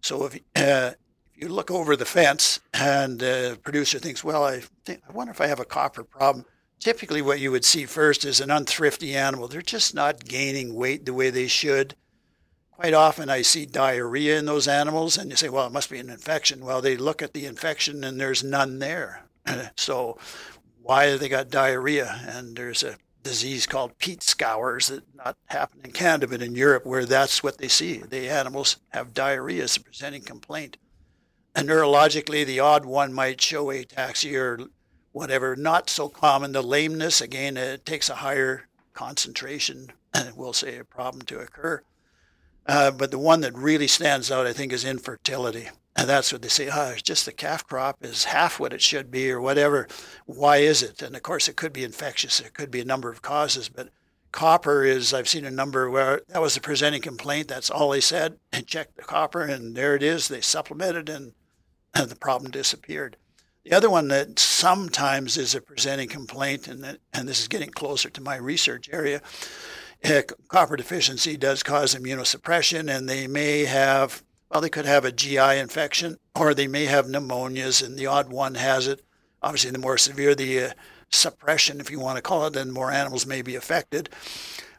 So 0.00 0.26
if 0.26 0.38
uh, 0.54 0.92
you 1.34 1.48
look 1.48 1.70
over 1.70 1.96
the 1.96 2.04
fence 2.04 2.60
and 2.72 3.18
the 3.18 3.58
producer 3.62 3.98
thinks, 3.98 4.22
well, 4.22 4.44
I 4.44 4.62
think 4.84 5.02
I 5.08 5.12
wonder 5.12 5.32
if 5.32 5.40
I 5.40 5.46
have 5.46 5.60
a 5.60 5.64
copper 5.64 6.04
problem. 6.04 6.44
Typically, 6.80 7.22
what 7.22 7.40
you 7.40 7.50
would 7.50 7.64
see 7.64 7.86
first 7.86 8.24
is 8.24 8.40
an 8.40 8.50
unthrifty 8.50 9.14
animal. 9.14 9.48
They're 9.48 9.62
just 9.62 9.94
not 9.94 10.24
gaining 10.24 10.74
weight 10.74 11.04
the 11.06 11.14
way 11.14 11.30
they 11.30 11.46
should. 11.46 11.94
Quite 12.70 12.94
often, 12.94 13.30
I 13.30 13.40
see 13.42 13.64
diarrhea 13.64 14.38
in 14.38 14.44
those 14.44 14.68
animals, 14.68 15.16
and 15.16 15.30
you 15.30 15.36
say, 15.36 15.48
well, 15.48 15.66
it 15.66 15.72
must 15.72 15.88
be 15.88 15.98
an 15.98 16.10
infection. 16.10 16.64
Well, 16.64 16.82
they 16.82 16.96
look 16.96 17.22
at 17.22 17.32
the 17.32 17.46
infection 17.46 18.04
and 18.04 18.20
there's 18.20 18.44
none 18.44 18.78
there. 18.78 19.24
so, 19.76 20.18
why 20.82 21.06
have 21.06 21.20
they 21.20 21.30
got 21.30 21.50
diarrhea? 21.50 22.20
And 22.28 22.54
there's 22.54 22.82
a 22.82 22.98
disease 23.22 23.66
called 23.66 23.98
peat 23.98 24.22
scours 24.22 24.88
that 24.88 25.02
not 25.14 25.36
happen 25.46 25.80
in 25.84 25.92
Canada, 25.92 26.28
but 26.28 26.42
in 26.42 26.54
Europe, 26.54 26.84
where 26.84 27.06
that's 27.06 27.42
what 27.42 27.58
they 27.58 27.68
see. 27.68 27.98
The 27.98 28.28
animals 28.28 28.76
have 28.90 29.14
diarrhea 29.14 29.64
as 29.64 29.76
a 29.76 29.80
presenting 29.80 30.22
complaint. 30.22 30.76
And 31.54 31.68
neurologically, 31.68 32.44
the 32.44 32.60
odd 32.60 32.84
one 32.84 33.12
might 33.12 33.40
show 33.40 33.66
ataxia 33.66 34.38
or 34.38 34.58
whatever. 35.16 35.56
Not 35.56 35.88
so 35.88 36.10
common. 36.10 36.52
The 36.52 36.62
lameness, 36.62 37.22
again, 37.22 37.56
it 37.56 37.86
takes 37.86 38.10
a 38.10 38.16
higher 38.16 38.68
concentration, 38.92 39.90
we'll 40.36 40.52
say, 40.52 40.76
a 40.76 40.84
problem 40.84 41.22
to 41.22 41.38
occur. 41.38 41.80
Uh, 42.66 42.90
but 42.90 43.10
the 43.10 43.18
one 43.18 43.40
that 43.40 43.54
really 43.54 43.86
stands 43.86 44.30
out, 44.30 44.46
I 44.46 44.52
think, 44.52 44.74
is 44.74 44.84
infertility. 44.84 45.70
And 45.96 46.06
that's 46.06 46.34
what 46.34 46.42
they 46.42 46.48
say, 46.48 46.68
oh, 46.70 46.90
it's 46.90 47.00
just 47.00 47.24
the 47.24 47.32
calf 47.32 47.66
crop 47.66 48.04
is 48.04 48.24
half 48.24 48.60
what 48.60 48.74
it 48.74 48.82
should 48.82 49.10
be 49.10 49.30
or 49.30 49.40
whatever. 49.40 49.88
Why 50.26 50.58
is 50.58 50.82
it? 50.82 51.00
And 51.00 51.16
of 51.16 51.22
course, 51.22 51.48
it 51.48 51.56
could 51.56 51.72
be 51.72 51.84
infectious. 51.84 52.38
It 52.38 52.52
could 52.52 52.70
be 52.70 52.82
a 52.82 52.84
number 52.84 53.10
of 53.10 53.22
causes. 53.22 53.70
But 53.70 53.88
copper 54.32 54.84
is, 54.84 55.14
I've 55.14 55.28
seen 55.28 55.46
a 55.46 55.50
number 55.50 55.88
where 55.88 56.20
that 56.28 56.42
was 56.42 56.54
the 56.54 56.60
presenting 56.60 57.00
complaint. 57.00 57.48
That's 57.48 57.70
all 57.70 57.88
they 57.88 58.02
said. 58.02 58.38
And 58.52 58.66
checked 58.66 58.96
the 58.96 59.02
copper, 59.02 59.40
and 59.40 59.74
there 59.74 59.96
it 59.96 60.02
is. 60.02 60.28
They 60.28 60.42
supplemented, 60.42 61.08
and, 61.08 61.32
and 61.94 62.10
the 62.10 62.16
problem 62.16 62.50
disappeared. 62.50 63.16
The 63.66 63.76
other 63.76 63.90
one 63.90 64.06
that 64.08 64.38
sometimes 64.38 65.36
is 65.36 65.56
a 65.56 65.60
presenting 65.60 66.08
complaint, 66.08 66.68
and, 66.68 67.00
and 67.12 67.28
this 67.28 67.40
is 67.40 67.48
getting 67.48 67.70
closer 67.70 68.08
to 68.08 68.20
my 68.20 68.36
research 68.36 68.88
area, 68.92 69.20
uh, 70.04 70.22
copper 70.46 70.76
deficiency 70.76 71.36
does 71.36 71.64
cause 71.64 71.92
immunosuppression, 71.92 72.88
and 72.88 73.08
they 73.08 73.26
may 73.26 73.64
have 73.64 74.22
well, 74.48 74.60
they 74.60 74.68
could 74.68 74.86
have 74.86 75.04
a 75.04 75.10
GI 75.10 75.58
infection 75.58 76.16
or 76.36 76.54
they 76.54 76.68
may 76.68 76.84
have 76.84 77.06
pneumonias, 77.06 77.84
and 77.84 77.98
the 77.98 78.06
odd 78.06 78.30
one 78.30 78.54
has 78.54 78.86
it. 78.86 79.02
Obviously, 79.42 79.72
the 79.72 79.78
more 79.78 79.98
severe 79.98 80.36
the 80.36 80.60
uh, 80.60 80.70
suppression, 81.10 81.80
if 81.80 81.90
you 81.90 81.98
want 81.98 82.14
to 82.18 82.22
call 82.22 82.46
it, 82.46 82.52
then 82.52 82.70
more 82.70 82.92
animals 82.92 83.26
may 83.26 83.42
be 83.42 83.56
affected. 83.56 84.08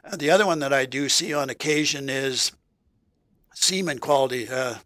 Uh, 0.02 0.16
the 0.16 0.30
other 0.30 0.46
one 0.46 0.60
that 0.60 0.72
I 0.72 0.86
do 0.86 1.10
see 1.10 1.34
on 1.34 1.50
occasion 1.50 2.08
is 2.08 2.52
semen 3.52 3.98
quality. 3.98 4.48
Uh, 4.48 4.76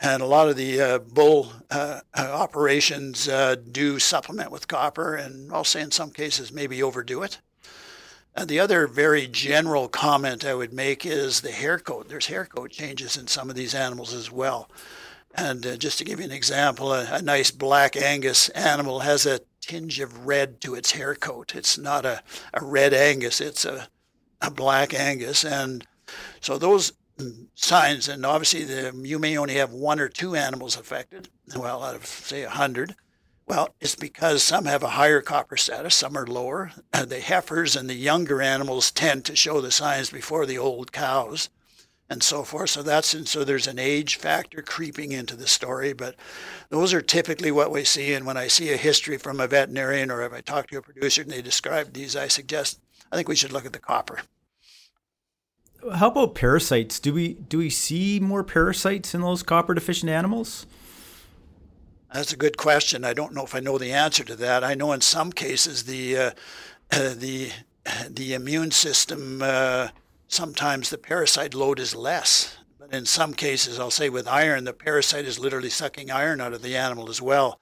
and 0.00 0.22
a 0.22 0.26
lot 0.26 0.48
of 0.48 0.56
the 0.56 0.80
uh, 0.80 0.98
bull 0.98 1.52
uh, 1.70 2.00
uh, 2.18 2.30
operations 2.32 3.28
do 3.70 3.98
supplement 3.98 4.50
with 4.50 4.68
copper, 4.68 5.14
and 5.14 5.52
I'll 5.52 5.64
say 5.64 5.82
in 5.82 5.90
some 5.90 6.10
cases 6.10 6.52
maybe 6.52 6.82
overdo 6.82 7.22
it. 7.22 7.40
And 8.34 8.48
the 8.48 8.60
other 8.60 8.86
very 8.86 9.26
general 9.26 9.88
comment 9.88 10.44
I 10.44 10.54
would 10.54 10.72
make 10.72 11.04
is 11.04 11.40
the 11.40 11.50
hair 11.50 11.78
coat. 11.78 12.08
There's 12.08 12.26
hair 12.26 12.46
coat 12.46 12.70
changes 12.70 13.16
in 13.16 13.26
some 13.26 13.50
of 13.50 13.56
these 13.56 13.74
animals 13.74 14.14
as 14.14 14.30
well. 14.30 14.70
And 15.34 15.66
uh, 15.66 15.76
just 15.76 15.98
to 15.98 16.04
give 16.04 16.20
you 16.20 16.24
an 16.24 16.32
example, 16.32 16.92
a, 16.92 17.06
a, 17.12 17.22
nice 17.22 17.50
black 17.50 17.96
Angus 17.96 18.48
animal 18.50 19.00
has 19.00 19.26
a 19.26 19.40
tinge 19.60 20.00
of 20.00 20.26
red 20.26 20.60
to 20.62 20.74
its 20.74 20.92
hair 20.92 21.14
coat. 21.14 21.54
It's 21.54 21.78
not 21.78 22.04
a, 22.04 22.22
a 22.52 22.64
red 22.64 22.92
Angus, 22.92 23.40
it's 23.40 23.64
a, 23.64 23.88
a 24.40 24.50
black 24.50 24.92
Angus. 24.92 25.44
And 25.44 25.86
so 26.40 26.58
those 26.58 26.92
signs, 27.54 28.08
and 28.08 28.24
obviously 28.24 28.64
the, 28.64 28.92
you 29.02 29.18
may 29.18 29.36
only 29.36 29.54
have 29.54 29.72
one 29.72 30.00
or 30.00 30.08
two 30.08 30.34
animals 30.34 30.76
affected, 30.76 31.28
well, 31.56 31.82
out 31.82 31.94
of 31.94 32.06
say 32.06 32.42
a 32.42 32.50
hundred. 32.50 32.94
Well, 33.46 33.74
it's 33.80 33.96
because 33.96 34.44
some 34.44 34.66
have 34.66 34.84
a 34.84 34.90
higher 34.90 35.20
copper 35.20 35.56
status, 35.56 35.96
some 35.96 36.16
are 36.16 36.26
lower. 36.26 36.70
Uh, 36.92 37.04
the 37.04 37.20
heifers 37.20 37.74
and 37.74 37.90
the 37.90 37.94
younger 37.94 38.40
animals 38.40 38.92
tend 38.92 39.24
to 39.24 39.34
show 39.34 39.60
the 39.60 39.72
signs 39.72 40.10
before 40.10 40.46
the 40.46 40.58
old 40.58 40.92
cows 40.92 41.48
and 42.10 42.22
so 42.22 42.42
forth. 42.42 42.70
So 42.70 42.82
that's 42.82 43.14
and 43.14 43.26
so 43.26 43.44
there's 43.44 43.68
an 43.68 43.78
age 43.78 44.16
factor 44.16 44.62
creeping 44.62 45.12
into 45.12 45.36
the 45.36 45.46
story, 45.46 45.92
but 45.92 46.16
those 46.68 46.92
are 46.92 47.00
typically 47.00 47.52
what 47.52 47.70
we 47.70 47.84
see. 47.84 48.12
And 48.12 48.26
when 48.26 48.36
I 48.36 48.48
see 48.48 48.72
a 48.72 48.76
history 48.76 49.16
from 49.16 49.40
a 49.40 49.46
veterinarian 49.46 50.10
or 50.10 50.22
if 50.22 50.32
I 50.32 50.40
talk 50.40 50.66
to 50.68 50.78
a 50.78 50.82
producer 50.82 51.22
and 51.22 51.30
they 51.30 51.42
describe 51.42 51.92
these, 51.92 52.16
I 52.16 52.28
suggest 52.28 52.80
I 53.10 53.16
think 53.16 53.28
we 53.28 53.36
should 53.36 53.52
look 53.52 53.64
at 53.64 53.72
the 53.72 53.78
copper. 53.78 54.20
How 55.94 56.10
about 56.10 56.34
parasites? 56.34 57.00
Do 57.00 57.14
we 57.14 57.34
do 57.34 57.58
we 57.58 57.70
see 57.70 58.20
more 58.20 58.44
parasites 58.44 59.14
in 59.14 59.22
those 59.22 59.42
copper 59.42 59.74
deficient 59.74 60.10
animals? 60.10 60.66
That's 62.12 62.32
a 62.32 62.36
good 62.36 62.56
question. 62.56 63.04
I 63.04 63.14
don't 63.14 63.32
know 63.32 63.44
if 63.44 63.54
I 63.54 63.60
know 63.60 63.78
the 63.78 63.92
answer 63.92 64.24
to 64.24 64.36
that. 64.36 64.64
I 64.64 64.74
know 64.74 64.92
in 64.92 65.00
some 65.00 65.32
cases 65.32 65.84
the 65.84 66.16
uh, 66.16 66.30
the 66.90 67.50
the 68.10 68.34
immune 68.34 68.72
system 68.72 69.40
uh, 69.42 69.88
sometimes 70.28 70.90
the 70.90 70.98
parasite 70.98 71.54
load 71.54 71.80
is 71.80 71.94
less, 71.94 72.56
but 72.78 72.92
in 72.92 73.06
some 73.06 73.34
cases, 73.34 73.78
I'll 73.78 73.90
say 73.90 74.08
with 74.08 74.28
iron, 74.28 74.64
the 74.64 74.72
parasite 74.72 75.24
is 75.24 75.38
literally 75.38 75.70
sucking 75.70 76.10
iron 76.10 76.40
out 76.40 76.52
of 76.52 76.62
the 76.62 76.76
animal 76.76 77.08
as 77.08 77.22
well. 77.22 77.60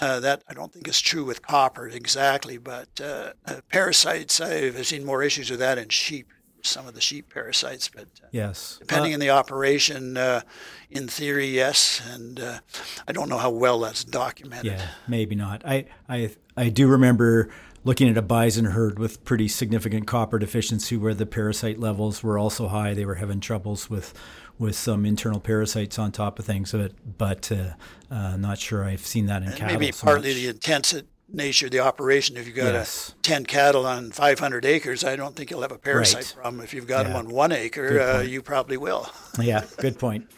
Uh, 0.00 0.20
that 0.20 0.42
I 0.48 0.54
don't 0.54 0.72
think 0.72 0.86
is 0.88 1.00
true 1.00 1.24
with 1.24 1.42
copper 1.42 1.88
exactly, 1.88 2.58
but 2.58 3.00
uh, 3.02 3.32
uh, 3.44 3.60
parasites 3.70 4.40
I've 4.40 4.86
seen 4.86 5.04
more 5.04 5.22
issues 5.22 5.50
with 5.50 5.60
that 5.60 5.78
in 5.78 5.88
sheep 5.88 6.28
some 6.66 6.86
of 6.86 6.94
the 6.94 7.00
sheep 7.00 7.32
parasites. 7.32 7.88
But 7.88 8.08
uh, 8.22 8.28
yes, 8.30 8.78
depending 8.80 9.12
uh, 9.12 9.16
on 9.16 9.20
the 9.20 9.30
operation, 9.30 10.16
uh, 10.16 10.42
in 10.90 11.08
theory, 11.08 11.46
yes. 11.46 12.02
And 12.12 12.40
uh, 12.40 12.58
I 13.06 13.12
don't 13.12 13.28
know 13.28 13.38
how 13.38 13.50
well 13.50 13.80
that's 13.80 14.04
documented. 14.04 14.72
Yeah, 14.72 14.86
maybe 15.08 15.34
not. 15.34 15.62
I 15.64 15.86
I 16.08 16.30
I 16.56 16.68
do 16.68 16.86
remember 16.88 17.50
looking 17.84 18.08
at 18.08 18.16
a 18.16 18.22
bison 18.22 18.66
herd 18.66 18.98
with 18.98 19.24
pretty 19.24 19.48
significant 19.48 20.06
copper 20.06 20.38
deficiency, 20.38 20.96
where 20.96 21.14
the 21.14 21.26
parasite 21.26 21.78
levels 21.78 22.22
were 22.22 22.38
also 22.38 22.68
high. 22.68 22.94
They 22.94 23.06
were 23.06 23.16
having 23.16 23.40
troubles 23.40 23.88
with 23.88 24.14
with 24.58 24.76
some 24.76 25.06
internal 25.06 25.40
parasites 25.40 25.98
on 25.98 26.12
top 26.12 26.38
of 26.38 26.44
things, 26.44 26.72
but 26.72 26.92
but 27.18 27.50
uh, 27.50 28.14
uh, 28.14 28.36
not 28.36 28.58
sure 28.58 28.84
I've 28.84 29.06
seen 29.06 29.26
that 29.26 29.42
in 29.42 29.48
and 29.48 29.56
cattle. 29.56 29.78
Maybe 29.78 29.92
partly 29.92 30.34
the 30.34 30.48
intense 30.48 30.94
nature 31.32 31.66
of 31.66 31.72
the 31.72 31.80
operation. 31.80 32.36
If 32.36 32.46
you've 32.46 32.56
got 32.56 32.74
yes. 32.74 33.14
a 33.18 33.22
10 33.22 33.46
cattle 33.46 33.86
on 33.86 34.10
500 34.10 34.64
acres, 34.64 35.04
I 35.04 35.16
don't 35.16 35.34
think 35.34 35.50
you'll 35.50 35.62
have 35.62 35.72
a 35.72 35.78
parasite 35.78 36.16
right. 36.16 36.42
problem. 36.42 36.62
If 36.62 36.74
you've 36.74 36.86
got 36.86 37.06
yeah. 37.06 37.12
them 37.12 37.26
on 37.26 37.34
one 37.34 37.52
acre, 37.52 38.00
uh, 38.00 38.20
you 38.20 38.42
probably 38.42 38.76
will. 38.76 39.10
yeah, 39.40 39.64
good 39.78 39.98
point. 39.98 40.30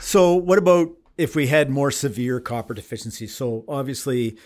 So, 0.00 0.34
what 0.34 0.58
about 0.58 0.90
if 1.16 1.34
we 1.34 1.46
had 1.46 1.70
more 1.70 1.90
severe 1.90 2.40
copper 2.40 2.74
deficiency? 2.74 3.26
So, 3.26 3.64
obviously, 3.68 4.36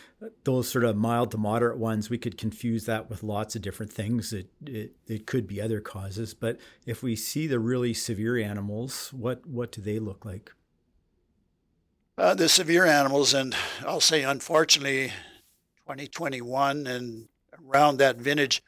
those 0.44 0.68
sort 0.68 0.84
of 0.84 0.96
mild 0.96 1.30
to 1.32 1.38
moderate 1.38 1.78
ones, 1.78 2.10
we 2.10 2.18
could 2.18 2.36
confuse 2.36 2.84
that 2.86 3.08
with 3.08 3.22
lots 3.22 3.56
of 3.56 3.62
different 3.62 3.92
things. 3.92 4.32
It, 4.32 4.50
it, 4.66 4.92
it 5.06 5.26
could 5.26 5.46
be 5.46 5.60
other 5.60 5.80
causes. 5.80 6.34
But 6.34 6.58
if 6.86 7.02
we 7.02 7.16
see 7.16 7.46
the 7.46 7.58
really 7.58 7.94
severe 7.94 8.38
animals, 8.38 9.12
what, 9.12 9.46
what 9.46 9.72
do 9.72 9.80
they 9.80 9.98
look 9.98 10.24
like? 10.24 10.52
Uh, 12.18 12.34
the 12.34 12.50
severe 12.50 12.84
animals, 12.84 13.32
and 13.32 13.56
I'll 13.86 13.98
say 13.98 14.22
unfortunately, 14.24 15.10
2021 15.90 16.86
and 16.86 17.26
around 17.68 17.96
that 17.96 18.16
vintage, 18.16 18.62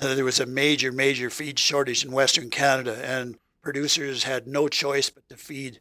uh, 0.00 0.16
there 0.16 0.24
was 0.24 0.40
a 0.40 0.46
major, 0.46 0.90
major 0.90 1.30
feed 1.30 1.58
shortage 1.60 2.04
in 2.04 2.10
Western 2.10 2.50
Canada, 2.50 2.98
and 3.04 3.36
producers 3.62 4.24
had 4.24 4.48
no 4.48 4.66
choice 4.66 5.08
but 5.08 5.28
to 5.28 5.36
feed 5.36 5.78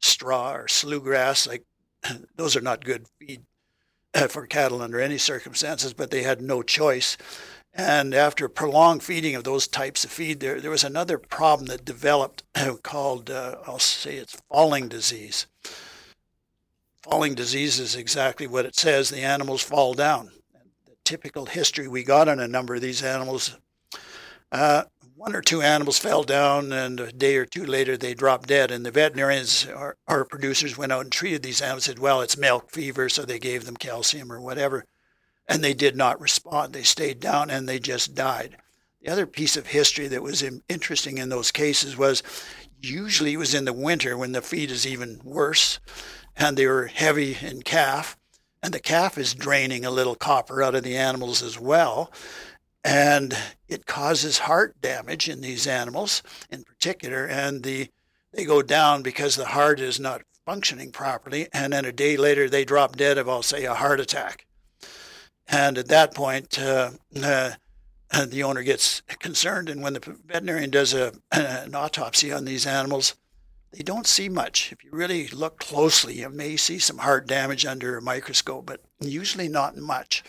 straw 0.00 0.54
or 0.54 0.66
slough 0.68 1.04
grass. 1.04 1.46
Like 1.46 1.62
those 2.36 2.56
are 2.56 2.60
not 2.60 2.84
good 2.84 3.06
feed 3.20 3.42
uh, 4.14 4.26
for 4.26 4.46
cattle 4.46 4.82
under 4.82 5.00
any 5.00 5.16
circumstances, 5.16 5.94
but 5.94 6.10
they 6.10 6.24
had 6.24 6.40
no 6.40 6.60
choice. 6.60 7.16
And 7.72 8.12
after 8.12 8.48
prolonged 8.48 9.04
feeding 9.04 9.36
of 9.36 9.44
those 9.44 9.68
types 9.68 10.04
of 10.04 10.10
feed, 10.10 10.40
there, 10.40 10.60
there 10.60 10.70
was 10.72 10.82
another 10.82 11.18
problem 11.18 11.66
that 11.68 11.84
developed 11.84 12.42
called, 12.82 13.30
uh, 13.30 13.58
I'll 13.64 13.78
say 13.78 14.16
it's 14.16 14.42
falling 14.50 14.88
disease 14.88 15.46
falling 17.08 17.34
disease 17.34 17.78
is 17.78 17.94
exactly 17.94 18.46
what 18.46 18.66
it 18.66 18.76
says. 18.76 19.08
The 19.08 19.22
animals 19.22 19.62
fall 19.62 19.94
down. 19.94 20.30
The 20.86 20.96
typical 21.04 21.46
history 21.46 21.86
we 21.86 22.02
got 22.02 22.28
on 22.28 22.40
a 22.40 22.48
number 22.48 22.74
of 22.74 22.80
these 22.80 23.02
animals, 23.02 23.56
uh, 24.50 24.84
one 25.14 25.34
or 25.34 25.40
two 25.40 25.62
animals 25.62 25.98
fell 25.98 26.24
down, 26.24 26.72
and 26.72 26.98
a 27.00 27.12
day 27.12 27.36
or 27.36 27.46
two 27.46 27.64
later 27.64 27.96
they 27.96 28.12
dropped 28.12 28.48
dead. 28.48 28.70
And 28.70 28.84
the 28.84 28.90
veterinarians, 28.90 29.66
our, 29.66 29.96
our 30.08 30.24
producers, 30.24 30.76
went 30.76 30.92
out 30.92 31.02
and 31.02 31.12
treated 31.12 31.42
these 31.42 31.62
animals. 31.62 31.84
Said, 31.84 31.98
"Well, 31.98 32.20
it's 32.20 32.36
milk 32.36 32.70
fever," 32.70 33.08
so 33.08 33.22
they 33.22 33.38
gave 33.38 33.64
them 33.64 33.76
calcium 33.76 34.32
or 34.32 34.40
whatever, 34.40 34.84
and 35.48 35.62
they 35.62 35.74
did 35.74 35.96
not 35.96 36.20
respond. 36.20 36.72
They 36.72 36.82
stayed 36.82 37.20
down 37.20 37.50
and 37.50 37.68
they 37.68 37.78
just 37.78 38.14
died. 38.14 38.56
The 39.00 39.12
other 39.12 39.26
piece 39.26 39.56
of 39.56 39.68
history 39.68 40.08
that 40.08 40.22
was 40.22 40.44
interesting 40.68 41.18
in 41.18 41.28
those 41.28 41.52
cases 41.52 41.96
was 41.96 42.22
usually 42.82 43.34
it 43.34 43.38
was 43.38 43.54
in 43.54 43.64
the 43.64 43.72
winter 43.72 44.18
when 44.18 44.32
the 44.32 44.42
feed 44.42 44.70
is 44.70 44.86
even 44.86 45.20
worse 45.22 45.78
and 46.36 46.56
they 46.56 46.66
were 46.66 46.86
heavy 46.86 47.36
in 47.40 47.62
calf. 47.62 48.16
And 48.62 48.74
the 48.74 48.80
calf 48.80 49.16
is 49.16 49.34
draining 49.34 49.84
a 49.84 49.90
little 49.90 50.14
copper 50.14 50.62
out 50.62 50.74
of 50.74 50.82
the 50.82 50.96
animals 50.96 51.42
as 51.42 51.58
well. 51.58 52.12
And 52.84 53.36
it 53.68 53.86
causes 53.86 54.38
heart 54.38 54.80
damage 54.80 55.28
in 55.28 55.40
these 55.40 55.66
animals 55.66 56.22
in 56.50 56.64
particular. 56.64 57.26
And 57.26 57.62
the 57.62 57.88
they 58.32 58.44
go 58.44 58.60
down 58.62 59.02
because 59.02 59.34
the 59.34 59.46
heart 59.46 59.80
is 59.80 59.98
not 59.98 60.22
functioning 60.44 60.92
properly, 60.92 61.48
and 61.52 61.72
then 61.72 61.84
a 61.84 61.92
day 61.92 62.16
later 62.16 62.48
they 62.48 62.64
drop 62.64 62.94
dead 62.94 63.18
of, 63.18 63.28
I'll 63.28 63.42
say, 63.42 63.64
a 63.64 63.74
heart 63.74 63.98
attack. 63.98 64.46
And 65.48 65.78
at 65.78 65.88
that 65.88 66.14
point, 66.14 66.58
uh, 66.58 66.90
uh, 67.20 67.52
the 68.26 68.42
owner 68.42 68.62
gets 68.62 69.00
concerned, 69.20 69.68
and 69.68 69.82
when 69.82 69.94
the 69.94 70.18
veterinarian 70.26 70.70
does 70.70 70.92
a, 70.92 71.12
an 71.32 71.74
autopsy 71.74 72.32
on 72.32 72.44
these 72.44 72.66
animals, 72.66 73.14
they 73.76 73.82
don't 73.82 74.06
see 74.06 74.30
much. 74.30 74.72
If 74.72 74.82
you 74.82 74.90
really 74.90 75.28
look 75.28 75.58
closely, 75.58 76.20
you 76.20 76.30
may 76.30 76.56
see 76.56 76.78
some 76.78 76.98
heart 76.98 77.26
damage 77.26 77.66
under 77.66 77.98
a 77.98 78.02
microscope, 78.02 78.64
but 78.64 78.80
usually 79.00 79.48
not 79.48 79.76
much. 79.76 80.24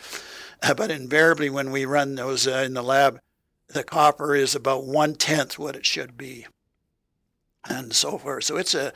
Uh, 0.62 0.74
but 0.74 0.90
invariably, 0.90 1.48
when 1.48 1.70
we 1.70 1.86
run 1.86 2.14
those 2.14 2.46
uh, 2.46 2.62
in 2.66 2.74
the 2.74 2.82
lab, 2.82 3.20
the 3.68 3.84
copper 3.84 4.34
is 4.34 4.54
about 4.54 4.84
one 4.84 5.14
tenth 5.14 5.58
what 5.58 5.76
it 5.76 5.86
should 5.86 6.18
be, 6.18 6.46
and 7.66 7.94
so 7.94 8.18
forth. 8.18 8.44
So 8.44 8.58
it's 8.58 8.74
a, 8.74 8.92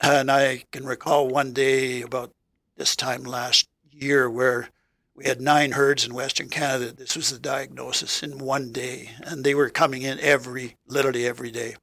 and 0.00 0.30
I 0.30 0.64
can 0.70 0.86
recall 0.86 1.28
one 1.28 1.52
day 1.52 2.00
about 2.00 2.32
this 2.78 2.96
time 2.96 3.24
last 3.24 3.68
year 3.90 4.30
where 4.30 4.70
we 5.14 5.26
had 5.26 5.42
nine 5.42 5.72
herds 5.72 6.06
in 6.06 6.14
Western 6.14 6.48
Canada. 6.48 6.92
This 6.92 7.14
was 7.14 7.30
the 7.30 7.38
diagnosis 7.38 8.22
in 8.22 8.38
one 8.38 8.72
day, 8.72 9.10
and 9.22 9.44
they 9.44 9.54
were 9.54 9.68
coming 9.68 10.00
in 10.00 10.18
every, 10.20 10.76
literally 10.86 11.26
every 11.26 11.50
day. 11.50 11.74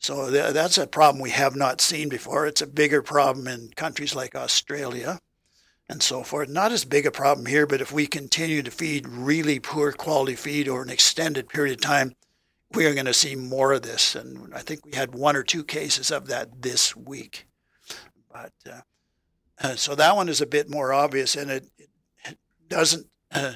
So 0.00 0.30
th- 0.30 0.54
that's 0.54 0.78
a 0.78 0.86
problem 0.86 1.22
we 1.22 1.30
have 1.30 1.54
not 1.54 1.80
seen 1.80 2.08
before. 2.08 2.46
It's 2.46 2.62
a 2.62 2.66
bigger 2.66 3.02
problem 3.02 3.46
in 3.46 3.70
countries 3.76 4.14
like 4.14 4.34
Australia 4.34 5.20
and 5.90 6.02
so 6.02 6.22
forth. 6.22 6.48
Not 6.48 6.72
as 6.72 6.86
big 6.86 7.04
a 7.04 7.10
problem 7.10 7.46
here, 7.46 7.66
but 7.66 7.82
if 7.82 7.92
we 7.92 8.06
continue 8.06 8.62
to 8.62 8.70
feed 8.70 9.06
really 9.06 9.60
poor 9.60 9.92
quality 9.92 10.36
feed 10.36 10.68
over 10.68 10.82
an 10.82 10.88
extended 10.88 11.48
period 11.50 11.74
of 11.74 11.80
time, 11.82 12.14
we 12.72 12.86
are 12.86 12.94
going 12.94 13.06
to 13.06 13.14
see 13.14 13.36
more 13.36 13.72
of 13.72 13.82
this. 13.82 14.14
And 14.14 14.54
I 14.54 14.60
think 14.60 14.86
we 14.86 14.92
had 14.94 15.14
one 15.14 15.36
or 15.36 15.42
two 15.42 15.64
cases 15.64 16.10
of 16.10 16.28
that 16.28 16.62
this 16.62 16.96
week. 16.96 17.46
But 18.32 18.52
uh, 18.70 18.80
uh, 19.60 19.76
so 19.76 19.94
that 19.96 20.16
one 20.16 20.30
is 20.30 20.40
a 20.40 20.46
bit 20.46 20.70
more 20.70 20.94
obvious, 20.94 21.34
and 21.34 21.50
it, 21.50 21.66
it 22.24 22.38
doesn't 22.68 23.06
uh, 23.32 23.54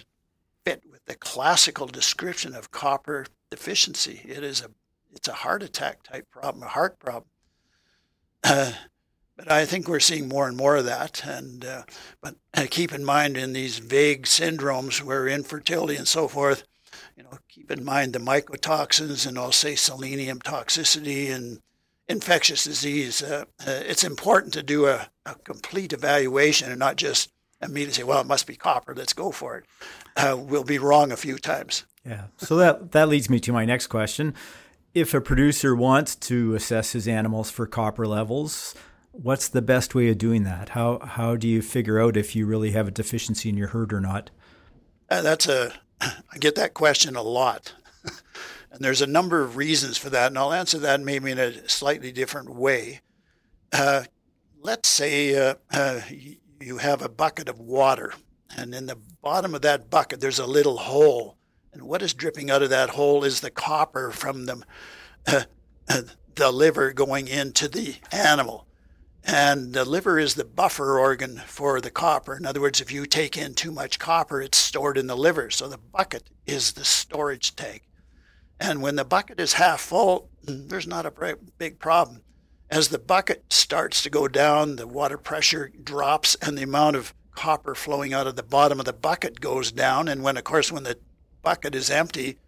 fit 0.66 0.82
with 0.90 1.06
the 1.06 1.14
classical 1.14 1.86
description 1.86 2.54
of 2.54 2.70
copper 2.70 3.26
deficiency. 3.50 4.20
It 4.24 4.44
is 4.44 4.60
a 4.60 4.70
it's 5.14 5.28
a 5.28 5.32
heart 5.32 5.62
attack 5.62 6.02
type 6.02 6.30
problem, 6.30 6.62
a 6.62 6.68
heart 6.68 6.98
problem. 6.98 7.28
Uh, 8.42 8.72
but 9.36 9.50
I 9.50 9.64
think 9.64 9.88
we're 9.88 10.00
seeing 10.00 10.28
more 10.28 10.46
and 10.46 10.56
more 10.56 10.76
of 10.76 10.84
that. 10.84 11.24
And 11.24 11.64
uh, 11.64 11.82
but 12.20 12.36
uh, 12.54 12.66
keep 12.70 12.92
in 12.92 13.04
mind 13.04 13.36
in 13.36 13.52
these 13.52 13.78
vague 13.78 14.24
syndromes 14.24 15.02
where 15.02 15.26
infertility 15.26 15.96
and 15.96 16.06
so 16.06 16.28
forth, 16.28 16.64
you 17.16 17.24
know, 17.24 17.38
keep 17.48 17.70
in 17.70 17.84
mind 17.84 18.12
the 18.12 18.18
mycotoxins 18.18 19.26
and 19.26 19.38
I'll 19.38 19.52
say 19.52 19.74
selenium 19.74 20.40
toxicity 20.40 21.30
and 21.32 21.60
infectious 22.08 22.64
disease. 22.64 23.22
Uh, 23.22 23.44
uh, 23.66 23.70
it's 23.70 24.04
important 24.04 24.52
to 24.54 24.62
do 24.62 24.86
a, 24.86 25.08
a, 25.26 25.34
complete 25.36 25.92
evaluation 25.92 26.70
and 26.70 26.78
not 26.78 26.96
just 26.96 27.32
immediately 27.60 27.94
say, 27.94 28.04
"Well, 28.04 28.20
it 28.20 28.26
must 28.26 28.46
be 28.46 28.56
copper. 28.56 28.94
Let's 28.94 29.14
go 29.14 29.32
for 29.32 29.58
it." 29.58 29.64
Uh, 30.16 30.36
we'll 30.38 30.64
be 30.64 30.78
wrong 30.78 31.10
a 31.10 31.16
few 31.16 31.38
times. 31.38 31.84
Yeah. 32.04 32.24
So 32.36 32.56
that 32.56 32.92
that 32.92 33.08
leads 33.08 33.30
me 33.30 33.40
to 33.40 33.52
my 33.52 33.64
next 33.64 33.88
question. 33.88 34.34
If 34.94 35.12
a 35.12 35.20
producer 35.20 35.74
wants 35.74 36.14
to 36.16 36.54
assess 36.54 36.92
his 36.92 37.08
animals 37.08 37.50
for 37.50 37.66
copper 37.66 38.06
levels, 38.06 38.76
what's 39.10 39.48
the 39.48 39.60
best 39.60 39.92
way 39.92 40.08
of 40.08 40.18
doing 40.18 40.44
that? 40.44 40.68
How 40.70 41.00
how 41.00 41.34
do 41.34 41.48
you 41.48 41.62
figure 41.62 42.00
out 42.00 42.16
if 42.16 42.36
you 42.36 42.46
really 42.46 42.70
have 42.70 42.86
a 42.86 42.92
deficiency 42.92 43.48
in 43.48 43.56
your 43.56 43.68
herd 43.68 43.92
or 43.92 44.00
not? 44.00 44.30
Uh, 45.10 45.20
that's 45.20 45.48
a 45.48 45.72
I 46.00 46.38
get 46.38 46.54
that 46.54 46.74
question 46.74 47.16
a 47.16 47.22
lot. 47.22 47.74
and 48.04 48.84
there's 48.84 49.02
a 49.02 49.06
number 49.08 49.42
of 49.42 49.56
reasons 49.56 49.98
for 49.98 50.10
that, 50.10 50.28
and 50.28 50.38
I'll 50.38 50.52
answer 50.52 50.78
that 50.78 51.00
maybe 51.00 51.32
in 51.32 51.40
a 51.40 51.68
slightly 51.68 52.12
different 52.12 52.54
way. 52.54 53.00
Uh, 53.72 54.04
let's 54.60 54.88
say 54.88 55.34
uh, 55.34 55.56
uh, 55.72 56.02
you 56.60 56.78
have 56.78 57.02
a 57.02 57.08
bucket 57.08 57.48
of 57.48 57.58
water, 57.58 58.14
and 58.56 58.72
in 58.72 58.86
the 58.86 58.98
bottom 59.22 59.56
of 59.56 59.62
that 59.62 59.90
bucket, 59.90 60.20
there's 60.20 60.38
a 60.38 60.46
little 60.46 60.76
hole. 60.76 61.36
And 61.74 61.82
what 61.82 62.02
is 62.02 62.14
dripping 62.14 62.50
out 62.50 62.62
of 62.62 62.70
that 62.70 62.90
hole 62.90 63.24
is 63.24 63.40
the 63.40 63.50
copper 63.50 64.12
from 64.12 64.46
the, 64.46 64.62
uh, 65.26 65.42
the 66.36 66.52
liver 66.52 66.92
going 66.92 67.26
into 67.26 67.68
the 67.68 67.96
animal. 68.12 68.66
And 69.24 69.72
the 69.72 69.84
liver 69.84 70.18
is 70.18 70.34
the 70.34 70.44
buffer 70.44 70.98
organ 70.98 71.42
for 71.46 71.80
the 71.80 71.90
copper. 71.90 72.36
In 72.36 72.46
other 72.46 72.60
words, 72.60 72.80
if 72.80 72.92
you 72.92 73.06
take 73.06 73.36
in 73.36 73.54
too 73.54 73.72
much 73.72 73.98
copper, 73.98 74.40
it's 74.40 74.58
stored 74.58 74.96
in 74.96 75.08
the 75.08 75.16
liver. 75.16 75.50
So 75.50 75.66
the 75.66 75.78
bucket 75.78 76.30
is 76.46 76.72
the 76.72 76.84
storage 76.84 77.56
tank. 77.56 77.88
And 78.60 78.80
when 78.80 78.94
the 78.94 79.04
bucket 79.04 79.40
is 79.40 79.54
half 79.54 79.80
full, 79.80 80.30
there's 80.44 80.86
not 80.86 81.06
a 81.06 81.36
big 81.58 81.80
problem. 81.80 82.22
As 82.70 82.88
the 82.88 82.98
bucket 82.98 83.52
starts 83.52 84.02
to 84.02 84.10
go 84.10 84.28
down, 84.28 84.76
the 84.76 84.86
water 84.86 85.18
pressure 85.18 85.72
drops 85.82 86.36
and 86.36 86.56
the 86.56 86.62
amount 86.62 86.96
of 86.96 87.14
copper 87.34 87.74
flowing 87.74 88.14
out 88.14 88.28
of 88.28 88.36
the 88.36 88.42
bottom 88.44 88.78
of 88.78 88.86
the 88.86 88.92
bucket 88.92 89.40
goes 89.40 89.72
down. 89.72 90.06
And 90.06 90.22
when, 90.22 90.36
of 90.36 90.44
course, 90.44 90.70
when 90.70 90.84
the 90.84 90.98
bucket 91.44 91.74
is 91.74 91.90
empty, 91.90 92.38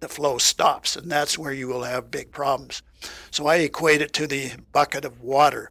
the 0.00 0.08
flow 0.08 0.38
stops, 0.38 0.96
and 0.96 1.10
that's 1.10 1.38
where 1.38 1.52
you 1.52 1.66
will 1.68 1.84
have 1.84 2.10
big 2.10 2.30
problems. 2.30 2.82
So 3.30 3.46
I 3.46 3.56
equate 3.56 4.02
it 4.02 4.12
to 4.14 4.26
the 4.26 4.52
bucket 4.72 5.04
of 5.04 5.20
water. 5.20 5.70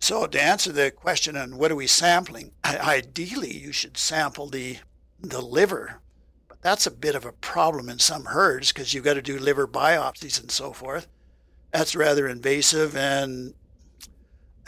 So 0.00 0.26
to 0.26 0.42
answer 0.42 0.72
the 0.72 0.90
question 0.90 1.36
on 1.36 1.58
what 1.58 1.70
are 1.70 1.76
we 1.76 1.86
sampling, 1.86 2.52
ideally 2.64 3.56
you 3.56 3.72
should 3.72 3.96
sample 3.96 4.48
the 4.48 4.78
the 5.20 5.40
liver, 5.40 6.00
but 6.48 6.62
that's 6.62 6.86
a 6.86 6.92
bit 6.92 7.16
of 7.16 7.24
a 7.24 7.32
problem 7.32 7.88
in 7.88 7.98
some 7.98 8.26
herds 8.26 8.72
because 8.72 8.94
you've 8.94 9.04
got 9.04 9.14
to 9.14 9.22
do 9.22 9.36
liver 9.36 9.66
biopsies 9.66 10.40
and 10.40 10.50
so 10.50 10.72
forth. 10.72 11.08
That's 11.72 11.96
rather 11.96 12.28
invasive 12.28 12.96
and 12.96 13.54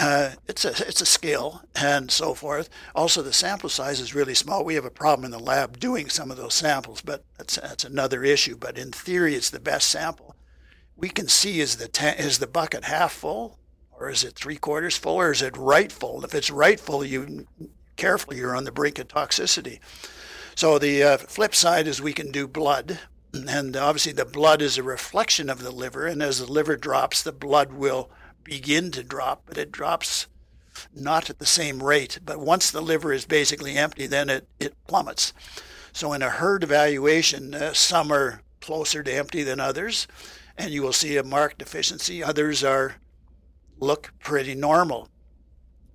uh, 0.00 0.30
it's 0.48 0.64
a 0.64 0.70
it's 0.88 1.00
a 1.00 1.06
skill 1.06 1.62
and 1.74 2.10
so 2.10 2.34
forth. 2.34 2.68
Also, 2.94 3.22
the 3.22 3.32
sample 3.32 3.68
size 3.68 4.00
is 4.00 4.14
really 4.14 4.34
small. 4.34 4.64
We 4.64 4.74
have 4.74 4.84
a 4.84 4.90
problem 4.90 5.24
in 5.24 5.30
the 5.30 5.38
lab 5.38 5.78
doing 5.78 6.08
some 6.08 6.30
of 6.30 6.36
those 6.36 6.54
samples, 6.54 7.00
but 7.00 7.24
that's 7.36 7.56
that's 7.56 7.84
another 7.84 8.24
issue. 8.24 8.56
But 8.56 8.78
in 8.78 8.90
theory, 8.90 9.34
it's 9.34 9.50
the 9.50 9.60
best 9.60 9.88
sample. 9.88 10.34
We 10.96 11.08
can 11.08 11.28
see 11.28 11.60
is 11.60 11.76
the 11.76 11.88
ta- 11.88 12.14
is 12.18 12.38
the 12.38 12.46
bucket 12.46 12.84
half 12.84 13.12
full 13.12 13.60
or 14.00 14.08
is 14.08 14.24
it 14.24 14.34
three 14.34 14.56
quarters 14.56 14.96
full, 14.96 15.16
or 15.16 15.30
is 15.30 15.42
it 15.42 15.56
right 15.56 15.92
full? 15.92 16.24
If 16.24 16.34
it's 16.34 16.50
right 16.50 16.80
full, 16.80 17.04
you 17.04 17.46
carefully 17.96 18.38
you're 18.38 18.56
on 18.56 18.64
the 18.64 18.72
brink 18.72 18.98
of 18.98 19.08
toxicity. 19.08 19.78
So 20.54 20.78
the 20.78 21.02
uh, 21.02 21.18
flip 21.18 21.54
side 21.54 21.86
is 21.86 22.00
we 22.00 22.14
can 22.14 22.32
do 22.32 22.48
blood, 22.48 22.98
and 23.32 23.76
obviously 23.76 24.12
the 24.12 24.24
blood 24.24 24.62
is 24.62 24.78
a 24.78 24.82
reflection 24.82 25.50
of 25.50 25.62
the 25.62 25.70
liver, 25.70 26.06
and 26.06 26.22
as 26.22 26.38
the 26.38 26.50
liver 26.50 26.76
drops, 26.76 27.22
the 27.22 27.30
blood 27.30 27.74
will 27.74 28.10
begin 28.44 28.90
to 28.92 29.02
drop, 29.02 29.42
but 29.46 29.58
it 29.58 29.72
drops 29.72 30.26
not 30.94 31.30
at 31.30 31.38
the 31.38 31.46
same 31.46 31.82
rate. 31.82 32.18
But 32.24 32.40
once 32.40 32.70
the 32.70 32.80
liver 32.80 33.12
is 33.12 33.26
basically 33.26 33.76
empty, 33.76 34.06
then 34.06 34.30
it, 34.30 34.48
it 34.58 34.74
plummets. 34.86 35.32
So 35.92 36.12
in 36.12 36.22
a 36.22 36.30
herd 36.30 36.64
evaluation, 36.64 37.54
uh, 37.54 37.72
some 37.72 38.12
are 38.12 38.42
closer 38.60 39.02
to 39.02 39.12
empty 39.12 39.42
than 39.42 39.60
others, 39.60 40.06
and 40.56 40.70
you 40.70 40.82
will 40.82 40.92
see 40.92 41.16
a 41.16 41.24
marked 41.24 41.58
deficiency. 41.58 42.22
Others 42.22 42.62
are 42.62 42.96
look 43.78 44.12
pretty 44.20 44.54
normal. 44.54 45.08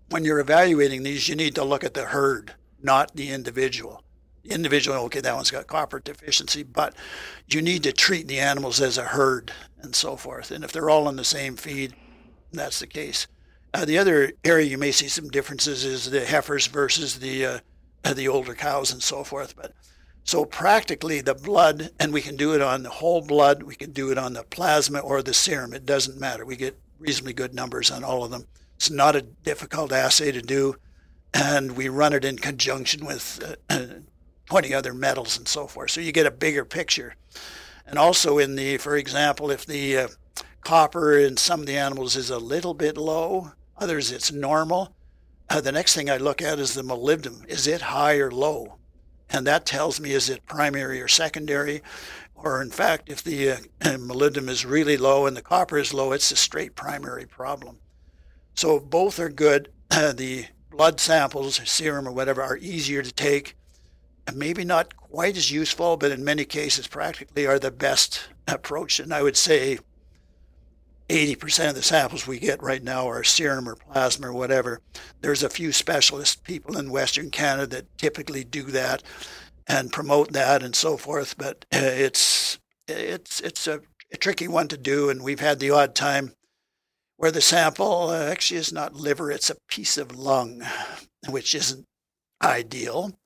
When 0.10 0.25
you're 0.25 0.39
evaluating 0.39 1.03
these, 1.03 1.29
you 1.29 1.36
need 1.36 1.55
to 1.55 1.63
look 1.63 1.84
at 1.84 1.93
the 1.93 2.05
herd, 2.05 2.53
not 2.81 3.15
the 3.15 3.29
individual. 3.29 4.03
The 4.43 4.51
individual, 4.51 4.97
okay, 5.05 5.21
that 5.21 5.36
one's 5.36 5.51
got 5.51 5.67
copper 5.67 5.99
deficiency, 5.99 6.63
but 6.63 6.93
you 7.47 7.62
need 7.62 7.84
to 7.84 7.91
treat 7.91 8.27
the 8.27 8.39
animals 8.39 8.81
as 8.81 8.97
a 8.97 9.05
herd 9.05 9.51
and 9.81 9.95
so 9.95 10.15
forth. 10.15 10.51
And 10.51 10.63
if 10.63 10.71
they're 10.71 10.89
all 10.89 11.08
on 11.08 11.15
the 11.15 11.23
same 11.23 11.55
feed, 11.55 11.95
that's 12.58 12.80
the 12.80 12.88
case. 12.88 13.28
Uh, 13.74 13.86
the 13.86 13.98
other 13.98 14.32
area 14.44 14.65
you 14.65 14.78
may 14.78 14.91
see 14.91 15.08
some 15.08 15.30
differences 15.30 15.84
is 15.84 16.10
the 16.10 16.26
heifers 16.26 16.68
versus 16.68 17.20
the 17.20 17.46
uh, 17.46 17.60
the 18.13 18.28
older 18.28 18.54
cows 18.54 18.91
and 18.91 19.02
so 19.02 19.24
forth. 19.24 19.56
But 19.56 19.74
so 20.24 20.46
practically 20.46 21.22
the 21.22 21.36
blood, 21.36 21.91
and 22.00 22.13
we 22.13 22.22
can 22.22 22.36
do 22.36 22.54
it 22.54 22.62
on 22.62 22.84
the 22.84 22.89
whole 22.89 23.22
blood, 23.22 23.63
we 23.63 23.76
can 23.76 23.91
do 23.91 24.12
it 24.12 24.18
on 24.18 24.34
the 24.34 24.44
plasma 24.44 25.00
or 25.00 25.22
the 25.22 25.34
serum. 25.34 25.74
It 25.74 25.86
doesn't 25.86 26.20
matter. 26.20 26.46
We 26.46 26.56
get 26.56 26.80
reasonably 27.00 27.34
good 27.34 27.54
numbers 27.54 27.91
on 27.91 28.04
all 28.04 28.24
of 28.24 28.32
them. 28.32 28.46
It's 28.76 28.89
not 28.89 29.15
a 29.15 29.22
difficult 29.22 29.91
assay 29.91 30.32
to 30.32 30.41
do, 30.41 30.76
and 31.34 31.76
we 31.78 31.89
run 31.89 32.13
it 32.13 32.26
in 32.26 32.38
conjunction 32.38 33.06
with 33.06 33.58
uh, 33.70 33.78
20 34.48 34.74
other 34.74 34.94
metals 34.94 35.38
and 35.38 35.48
so 35.48 35.68
forth. 35.68 35.91
So 35.91 36.02
you 36.02 36.12
get 36.12 36.26
a 36.26 36.32
bigger 36.32 36.65
picture. 36.65 37.15
And 37.88 38.00
also 38.00 38.38
in 38.38 38.56
the, 38.56 38.78
for 38.78 38.96
example, 38.96 39.52
if 39.52 39.65
the 39.65 39.98
uh, 39.98 40.08
copper 40.65 41.17
in 41.17 41.38
some 41.38 41.62
of 41.62 41.65
the 41.65 41.78
animals 41.78 42.17
is 42.17 42.30
a 42.30 42.38
little 42.38 42.73
bit 42.73 42.97
low, 42.97 43.54
others 43.78 44.12
it's 44.12 44.32
normal. 44.32 44.93
Uh, 45.49 45.62
the 45.62 45.71
next 45.71 45.95
thing 45.95 46.10
I 46.10 46.17
look 46.17 46.41
at 46.41 46.60
is 46.60 46.73
the 46.73 46.82
molybdenum. 46.82 47.47
Is 47.47 47.67
it 47.67 47.84
high 47.84 48.17
or 48.17 48.32
low? 48.32 48.75
And 49.30 49.47
that 49.47 49.65
tells 49.65 49.99
me 49.99 50.12
is 50.12 50.30
it 50.30 50.45
primary 50.45 51.01
or 51.01 51.08
secondary? 51.08 51.82
or 52.36 52.62
in 52.62 52.69
fact, 52.69 53.10
if 53.10 53.23
the 53.23 53.51
uh, 53.51 53.58
molybdenum 53.82 54.49
is 54.49 54.65
really 54.65 54.97
low 54.97 55.25
and 55.25 55.36
the 55.36 55.41
copper 55.41 55.78
is 55.78 55.93
low, 55.93 56.12
it's 56.12 56.32
a 56.32 56.36
straight 56.36 56.75
primary 56.75 57.25
problem. 57.25 57.80
So 58.54 58.80
both 58.80 59.19
are 59.19 59.30
good. 59.30 59.71
the 59.89 60.45
blood 60.69 60.99
samples, 60.99 61.60
serum 61.65 62.08
or 62.08 62.12
whatever, 62.12 62.43
are 62.43 62.58
easier 62.58 63.01
to 63.01 63.12
take. 63.12 63.56
Maybe 64.34 64.65
not 64.65 64.95
quite 64.95 65.38
as 65.38 65.51
useful, 65.51 65.97
but 65.97 66.12
in 66.12 66.23
many 66.23 66.45
cases, 66.45 66.88
practically 66.88 67.47
are 67.47 67.60
the 67.60 67.71
best 67.71 68.28
approach. 68.47 68.99
And 68.99 69.13
I 69.13 69.21
would 69.21 69.38
say 69.38 69.80
80% 71.10 71.70
of 71.70 71.76
the 71.76 71.84
samples 71.84 72.26
we 72.26 72.39
get 72.39 72.63
right 72.63 72.84
now 72.84 73.08
are 73.08 73.24
serum 73.24 73.70
or 73.70 73.76
plasma 73.76 74.30
or 74.30 74.34
whatever. 74.34 74.82
There's 75.22 75.44
a 75.44 75.50
few 75.50 75.72
specialist 75.72 76.44
people 76.44 76.78
in 76.78 76.89
Western 76.89 77.30
Canada 77.30 77.68
that 77.68 77.98
typically 77.98 78.44
do 78.44 78.63
that 78.63 79.04
and 79.68 79.91
promote 79.91 80.34
that 80.34 80.63
and 80.63 80.76
so 80.76 80.98
forth, 80.98 81.38
but 81.38 81.65
uh, 81.74 81.80
it's 81.82 82.60
it's 82.88 83.39
it's 83.41 83.68
a, 83.68 83.82
a 84.12 84.18
tricky 84.18 84.48
one 84.48 84.68
to 84.68 84.78
do, 84.78 85.10
and 85.10 85.24
we've 85.24 85.39
had 85.39 85.60
the 85.60 85.72
odd 85.72 85.96
time 85.96 86.34
where 87.18 87.32
the 87.32 87.41
sample 87.41 88.10
uh, 88.10 88.26
actually 88.26 88.58
is 88.58 88.74
not 88.74 88.94
liver, 88.94 89.32
it's 89.32 89.50
a 89.50 89.58
piece 89.68 89.98
of 89.98 90.15
lung, 90.15 90.63
which 91.30 91.56
isn't 91.56 91.86
ideal. 92.44 93.18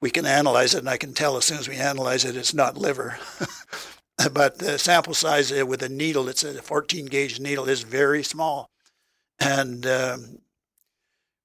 We 0.00 0.10
can 0.10 0.26
analyze 0.26 0.74
it, 0.74 0.78
and 0.78 0.88
I 0.88 0.96
can 0.96 1.14
tell 1.14 1.36
as 1.36 1.44
soon 1.44 1.58
as 1.58 1.68
we 1.68 1.76
analyze 1.76 2.24
it, 2.24 2.36
it's 2.36 2.54
not 2.54 2.76
liver. 2.76 3.18
but 4.32 4.58
the 4.58 4.78
sample 4.78 5.14
size 5.14 5.52
with 5.52 5.82
a 5.82 5.88
needle, 5.88 6.28
it's 6.28 6.44
a 6.44 6.62
14 6.62 7.06
gauge 7.06 7.40
needle, 7.40 7.68
is 7.68 7.82
very 7.82 8.22
small 8.22 8.70
and 9.40 9.86
um, 9.86 10.38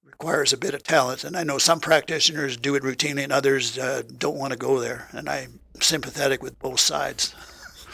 requires 0.04 0.54
a 0.54 0.58
bit 0.58 0.74
of 0.74 0.84
talent. 0.84 1.24
And 1.24 1.36
I 1.36 1.44
know 1.44 1.58
some 1.58 1.80
practitioners 1.80 2.58
do 2.58 2.76
it 2.76 2.84
routinely, 2.84 3.24
and 3.24 3.32
others 3.32 3.78
uh, 3.78 4.04
don't 4.18 4.38
want 4.38 4.52
to 4.52 4.60
go 4.60 4.80
there. 4.80 5.08
And 5.12 5.30
I'm 5.30 5.60
sympathetic 5.80 6.44
with 6.44 6.60
both 6.60 6.80
sides. 6.80 7.34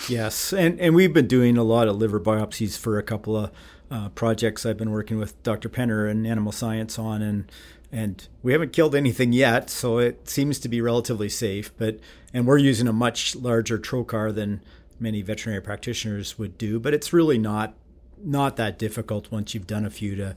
Yes, 0.09 0.51
and 0.51 0.79
and 0.79 0.93
we've 0.93 1.13
been 1.13 1.27
doing 1.27 1.57
a 1.57 1.63
lot 1.63 1.87
of 1.87 1.95
liver 1.95 2.19
biopsies 2.19 2.77
for 2.77 2.97
a 2.99 3.03
couple 3.03 3.37
of 3.37 3.51
uh, 3.89 4.09
projects 4.09 4.65
I've 4.65 4.77
been 4.77 4.91
working 4.91 5.17
with 5.17 5.41
Dr. 5.43 5.69
Penner 5.69 6.09
and 6.09 6.27
Animal 6.27 6.51
Science 6.51 6.99
on, 6.99 7.21
and 7.21 7.51
and 7.95 8.27
we 8.43 8.51
haven't 8.51 8.73
killed 8.73 8.93
anything 8.93 9.31
yet, 9.31 9.69
so 9.69 9.99
it 9.99 10.27
seems 10.27 10.59
to 10.59 10.67
be 10.67 10.81
relatively 10.81 11.29
safe. 11.29 11.71
But 11.77 11.97
and 12.33 12.45
we're 12.45 12.57
using 12.57 12.89
a 12.89 12.93
much 12.93 13.37
larger 13.37 13.79
trocar 13.79 14.35
than 14.35 14.61
many 14.99 15.21
veterinary 15.21 15.61
practitioners 15.61 16.37
would 16.37 16.57
do, 16.57 16.77
but 16.77 16.93
it's 16.93 17.13
really 17.13 17.37
not 17.37 17.73
not 18.21 18.57
that 18.57 18.77
difficult 18.77 19.31
once 19.31 19.53
you've 19.53 19.65
done 19.65 19.85
a 19.85 19.89
few 19.89 20.13
to 20.17 20.35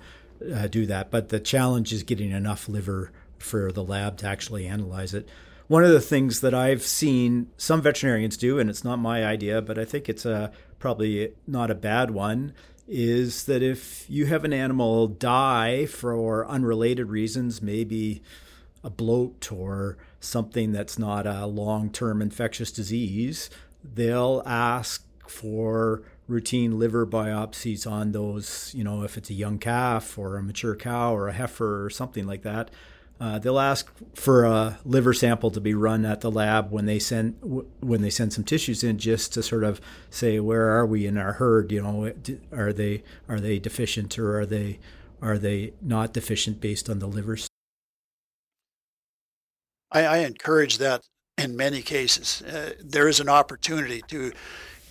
uh, 0.55 0.69
do 0.69 0.87
that. 0.87 1.11
But 1.11 1.31
the 1.31 1.41
challenge 1.41 1.93
is 1.93 2.05
getting 2.05 2.31
enough 2.31 2.69
liver 2.69 3.11
for 3.39 3.73
the 3.73 3.83
lab 3.83 4.19
to 4.19 4.29
actually 4.29 4.69
analyze 4.69 5.13
it. 5.13 5.29
One 5.67 5.83
of 5.83 5.91
the 5.91 6.01
things 6.01 6.41
that 6.43 6.55
I've 6.55 6.83
seen 6.83 7.51
some 7.57 7.83
veterinarians 7.83 8.37
do, 8.37 8.61
and 8.61 8.71
it's 8.71 8.85
not 8.85 9.01
my 9.01 9.25
idea, 9.25 9.61
but 9.61 9.81
I 9.81 9.85
think 9.85 10.09
it's 10.09 10.25
a 10.25 10.53
probably 10.79 11.33
not 11.45 11.73
a 11.73 11.75
bad 11.75 12.13
one, 12.13 12.53
is 12.89 13.45
that 13.45 13.63
if 13.63 14.09
you 14.09 14.27
have 14.27 14.45
an 14.45 14.53
animal 14.53 15.07
die 15.07 15.85
for 15.85 16.47
unrelated 16.49 17.09
reasons, 17.09 17.61
maybe 17.61 18.23
a 18.83 18.89
bloat 18.91 19.53
or 19.53 19.99
something 20.21 20.73
that's 20.73 20.99
not 20.99 21.27
a 21.27 21.47
long 21.47 21.91
term 21.91 22.23
infectious 22.23 22.73
disease, 22.73 23.51
they'll 23.85 24.43
ask 24.47 25.05
for 25.27 26.03
routine 26.27 26.79
liver 26.79 27.07
biopsies 27.07 27.91
on 27.91 28.13
those, 28.13 28.73
you 28.75 28.83
know, 28.85 29.03
if 29.03 29.17
it's 29.17 29.31
a 29.31 29.35
young 29.35 29.59
calf 29.59 30.19
or 30.19 30.37
a 30.37 30.43
mature 30.43 30.77
cow 30.77 31.15
or 31.15 31.29
a 31.29 31.33
heifer 31.33 31.85
or 31.85 31.91
something 31.91 32.27
like 32.27 32.43
that. 32.43 32.71
Uh, 33.21 33.39
they'll 33.39 33.59
ask 33.59 33.91
for 34.15 34.45
a 34.45 34.79
liver 34.85 35.13
sample 35.13 35.51
to 35.51 35.61
be 35.61 35.75
run 35.75 36.05
at 36.05 36.21
the 36.21 36.31
lab 36.31 36.71
when 36.71 36.87
they 36.87 37.01
send 37.01 37.37
when 37.81 38.01
they 38.01 38.11
send 38.11 38.33
some 38.33 38.45
tissues 38.45 38.85
in, 38.85 38.97
just 38.97 39.33
to 39.33 39.43
sort 39.43 39.65
of 39.65 39.81
say 40.09 40.39
where 40.39 40.69
are 40.71 40.87
we 40.87 41.05
in 41.05 41.19
our 41.19 41.33
herd? 41.35 41.73
You 41.73 41.83
know, 41.83 42.13
are 42.53 42.73
they 42.73 43.03
are 43.29 43.41
they 43.41 43.59
deficient 43.59 44.17
or 44.19 44.39
are 44.41 44.47
they 44.47 44.79
are 45.21 45.37
they 45.37 45.73
not 45.83 46.13
deficient 46.13 46.61
based 46.61 46.89
on 46.89 47.01
the 47.01 47.09
livers? 47.09 47.49
I, 49.91 50.05
I 50.05 50.17
encourage 50.19 50.79
that 50.79 51.03
in 51.37 51.57
many 51.57 51.83
cases. 51.83 52.43
Uh, 52.43 52.75
there 52.81 53.09
is 53.09 53.21
an 53.21 53.29
opportunity 53.29 54.03
to 54.09 54.33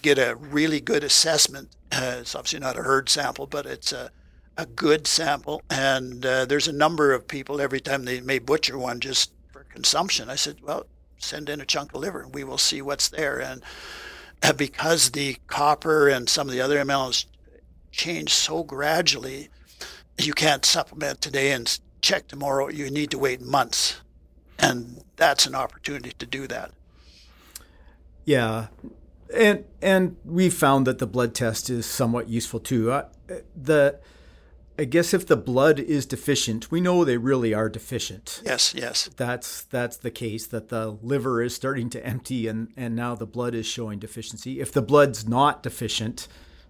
get 0.02 0.18
a 0.18 0.36
really 0.36 0.80
good 0.80 1.04
assessment. 1.04 1.70
Uh, 1.92 2.18
it's 2.20 2.36
obviously 2.36 2.60
not 2.60 2.78
a 2.78 2.84
herd 2.84 3.10
sample, 3.10 3.48
but 3.48 3.66
it's 3.66 3.92
a 3.92 4.12
a 4.58 4.66
good 4.66 5.08
sample. 5.08 5.62
And 5.70 6.26
uh, 6.26 6.46
there's 6.46 6.68
a 6.68 6.74
number 6.74 7.14
of 7.14 7.28
people 7.28 7.62
every 7.62 7.80
time 7.80 8.06
they 8.06 8.22
may 8.22 8.40
butcher 8.40 8.78
one 8.78 9.00
just 9.00 9.32
for 9.52 9.64
consumption. 9.64 10.30
I 10.30 10.36
said, 10.36 10.58
well, 10.62 10.86
send 11.18 11.50
in 11.50 11.62
a 11.62 11.66
chunk 11.66 11.94
of 11.94 12.02
liver 12.02 12.22
and 12.22 12.34
we 12.34 12.44
will 12.44 12.58
see 12.58 12.82
what's 12.82 13.10
there. 13.10 13.40
And 13.40 13.62
uh, 14.44 14.54
because 14.54 15.12
the 15.12 15.38
copper 15.48 16.08
and 16.08 16.30
some 16.30 16.48
of 16.48 16.54
the 16.54 16.62
other 16.62 16.78
MLs 16.84 17.26
change 17.92 18.34
so 18.34 18.64
gradually, 18.64 19.50
you 20.18 20.34
can't 20.34 20.66
supplement 20.66 21.22
today 21.22 21.52
and 21.52 21.80
check 22.02 22.28
tomorrow. 22.28 22.70
You 22.70 22.90
need 22.90 23.12
to 23.12 23.20
wait 23.20 23.42
months. 23.42 24.02
And 24.60 25.04
that's 25.16 25.46
an 25.46 25.56
opportunity 25.56 26.14
to 26.18 26.26
do 26.26 26.48
that. 26.48 26.72
Yeah. 28.26 28.68
And 29.34 29.66
and 29.82 30.16
we 30.24 30.50
found 30.50 30.88
that 30.88 31.00
the 31.00 31.06
blood 31.06 31.36
test 31.36 31.70
is 31.70 31.86
somewhat 31.86 32.30
useful 32.30 32.60
too. 32.60 32.92
Uh, 32.92 33.06
the 33.56 34.00
I 34.80 34.86
guess 34.86 35.14
if 35.14 35.26
the 35.26 35.38
blood 35.38 35.80
is 35.80 36.06
deficient, 36.06 36.70
we 36.70 36.82
know 36.82 37.04
they 37.04 37.18
really 37.18 37.54
are 37.54 37.68
deficient. 37.68 38.42
Yes, 38.46 38.74
yes. 38.76 39.10
That's 39.18 39.64
that's 39.64 39.98
the 39.98 40.12
case 40.12 40.46
that 40.48 40.70
the 40.70 40.92
liver 41.02 41.42
is 41.42 41.56
starting 41.56 41.90
to 41.92 42.06
empty 42.06 42.48
and 42.48 42.72
and 42.78 42.96
now 42.96 43.16
the 43.16 43.26
blood 43.26 43.56
is 43.56 43.66
showing 43.66 43.98
deficiency. 44.00 44.60
If 44.60 44.72
the 44.72 44.84
blood's 44.84 45.28
not 45.28 45.64
deficient, 45.64 46.28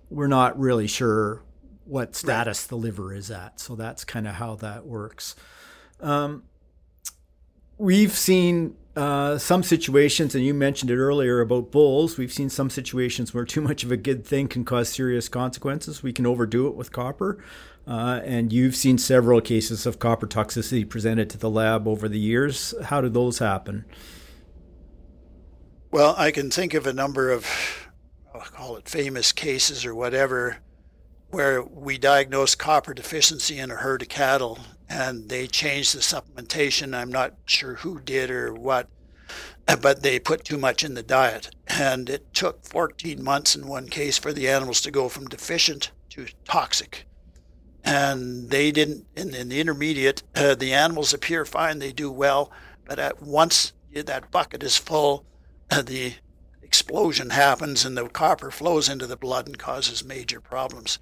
we're 0.09 0.27
not 0.27 0.57
really 0.57 0.87
sure 0.87 1.43
what 1.83 2.15
status 2.15 2.63
right. 2.63 2.69
the 2.69 2.77
liver 2.77 3.13
is 3.13 3.29
at. 3.29 3.59
So 3.59 3.75
that's 3.75 4.03
kind 4.05 4.27
of 4.27 4.35
how 4.35 4.55
that 4.55 4.85
works. 4.85 5.35
Um, 5.99 6.43
we've 7.77 8.11
seen 8.11 8.75
uh, 8.95 9.37
some 9.37 9.63
situations, 9.63 10.33
and 10.33 10.43
you 10.43 10.53
mentioned 10.53 10.91
it 10.91 10.97
earlier 10.97 11.39
about 11.39 11.71
bulls. 11.71 12.17
We've 12.17 12.31
seen 12.31 12.49
some 12.49 12.69
situations 12.69 13.33
where 13.33 13.45
too 13.45 13.61
much 13.61 13.83
of 13.83 13.91
a 13.91 13.97
good 13.97 14.25
thing 14.25 14.47
can 14.47 14.65
cause 14.65 14.89
serious 14.89 15.29
consequences. 15.29 16.03
We 16.03 16.13
can 16.13 16.25
overdo 16.25 16.67
it 16.67 16.75
with 16.75 16.91
copper. 16.91 17.43
Uh, 17.87 18.19
and 18.25 18.51
you've 18.51 18.75
seen 18.75 18.97
several 18.97 19.39
cases 19.39 19.85
of 19.85 19.97
copper 19.97 20.27
toxicity 20.27 20.87
presented 20.87 21.29
to 21.29 21.37
the 21.37 21.49
lab 21.49 21.87
over 21.87 22.09
the 22.09 22.19
years. 22.19 22.73
How 22.83 22.99
do 22.99 23.07
those 23.07 23.39
happen? 23.39 23.85
Well, 25.89 26.13
I 26.17 26.31
can 26.31 26.51
think 26.51 26.73
of 26.73 26.85
a 26.85 26.91
number 26.91 27.31
of, 27.31 27.47
I'll 28.33 28.41
call 28.41 28.75
it 28.75 28.89
famous 28.89 29.31
cases 29.31 29.85
or 29.85 29.95
whatever, 29.95 30.57
where 31.29 31.63
we 31.63 31.97
diagnosed 31.97 32.59
copper 32.59 32.93
deficiency 32.93 33.57
in 33.57 33.71
a 33.71 33.75
herd 33.75 34.01
of 34.01 34.09
cattle 34.09 34.59
and 34.89 35.29
they 35.29 35.47
changed 35.47 35.95
the 35.95 35.99
supplementation. 35.99 36.93
I'm 36.93 37.11
not 37.11 37.35
sure 37.45 37.75
who 37.75 38.01
did 38.01 38.29
or 38.29 38.53
what, 38.53 38.89
but 39.81 40.03
they 40.03 40.19
put 40.19 40.43
too 40.43 40.57
much 40.57 40.83
in 40.83 40.93
the 40.93 41.03
diet. 41.03 41.55
And 41.67 42.09
it 42.09 42.33
took 42.33 42.65
14 42.65 43.23
months 43.23 43.55
in 43.55 43.65
one 43.65 43.87
case 43.87 44.17
for 44.17 44.33
the 44.33 44.49
animals 44.49 44.81
to 44.81 44.91
go 44.91 45.07
from 45.07 45.27
deficient 45.27 45.91
to 46.09 46.27
toxic 46.43 47.06
and 47.87 48.49
they 48.49 48.69
didn't 48.69 49.05
in, 49.15 49.31
the 49.31 49.59
intermediate 49.59 50.21
uh, 50.35 50.53
the 50.55 50.73
animals 50.73 51.13
appear 51.13 51.45
fine 51.45 51.79
they 51.79 51.93
do 51.93 52.11
well 52.11 52.51
but 52.85 52.99
at 52.99 53.21
once 53.21 53.73
that 53.93 54.29
bucket 54.29 54.61
is 54.61 54.77
full 54.77 55.25
uh, 55.71 55.81
the 55.81 56.13
explosion 56.61 57.29
happens 57.29 57.85
and 57.85 57.97
the 57.97 58.07
copper 58.09 58.51
flows 58.51 58.89
into 58.89 59.07
the 59.07 59.15
blood 59.15 59.47
and 59.47 59.57
causes 59.57 60.03
major 60.03 60.41
problems. 60.41 60.99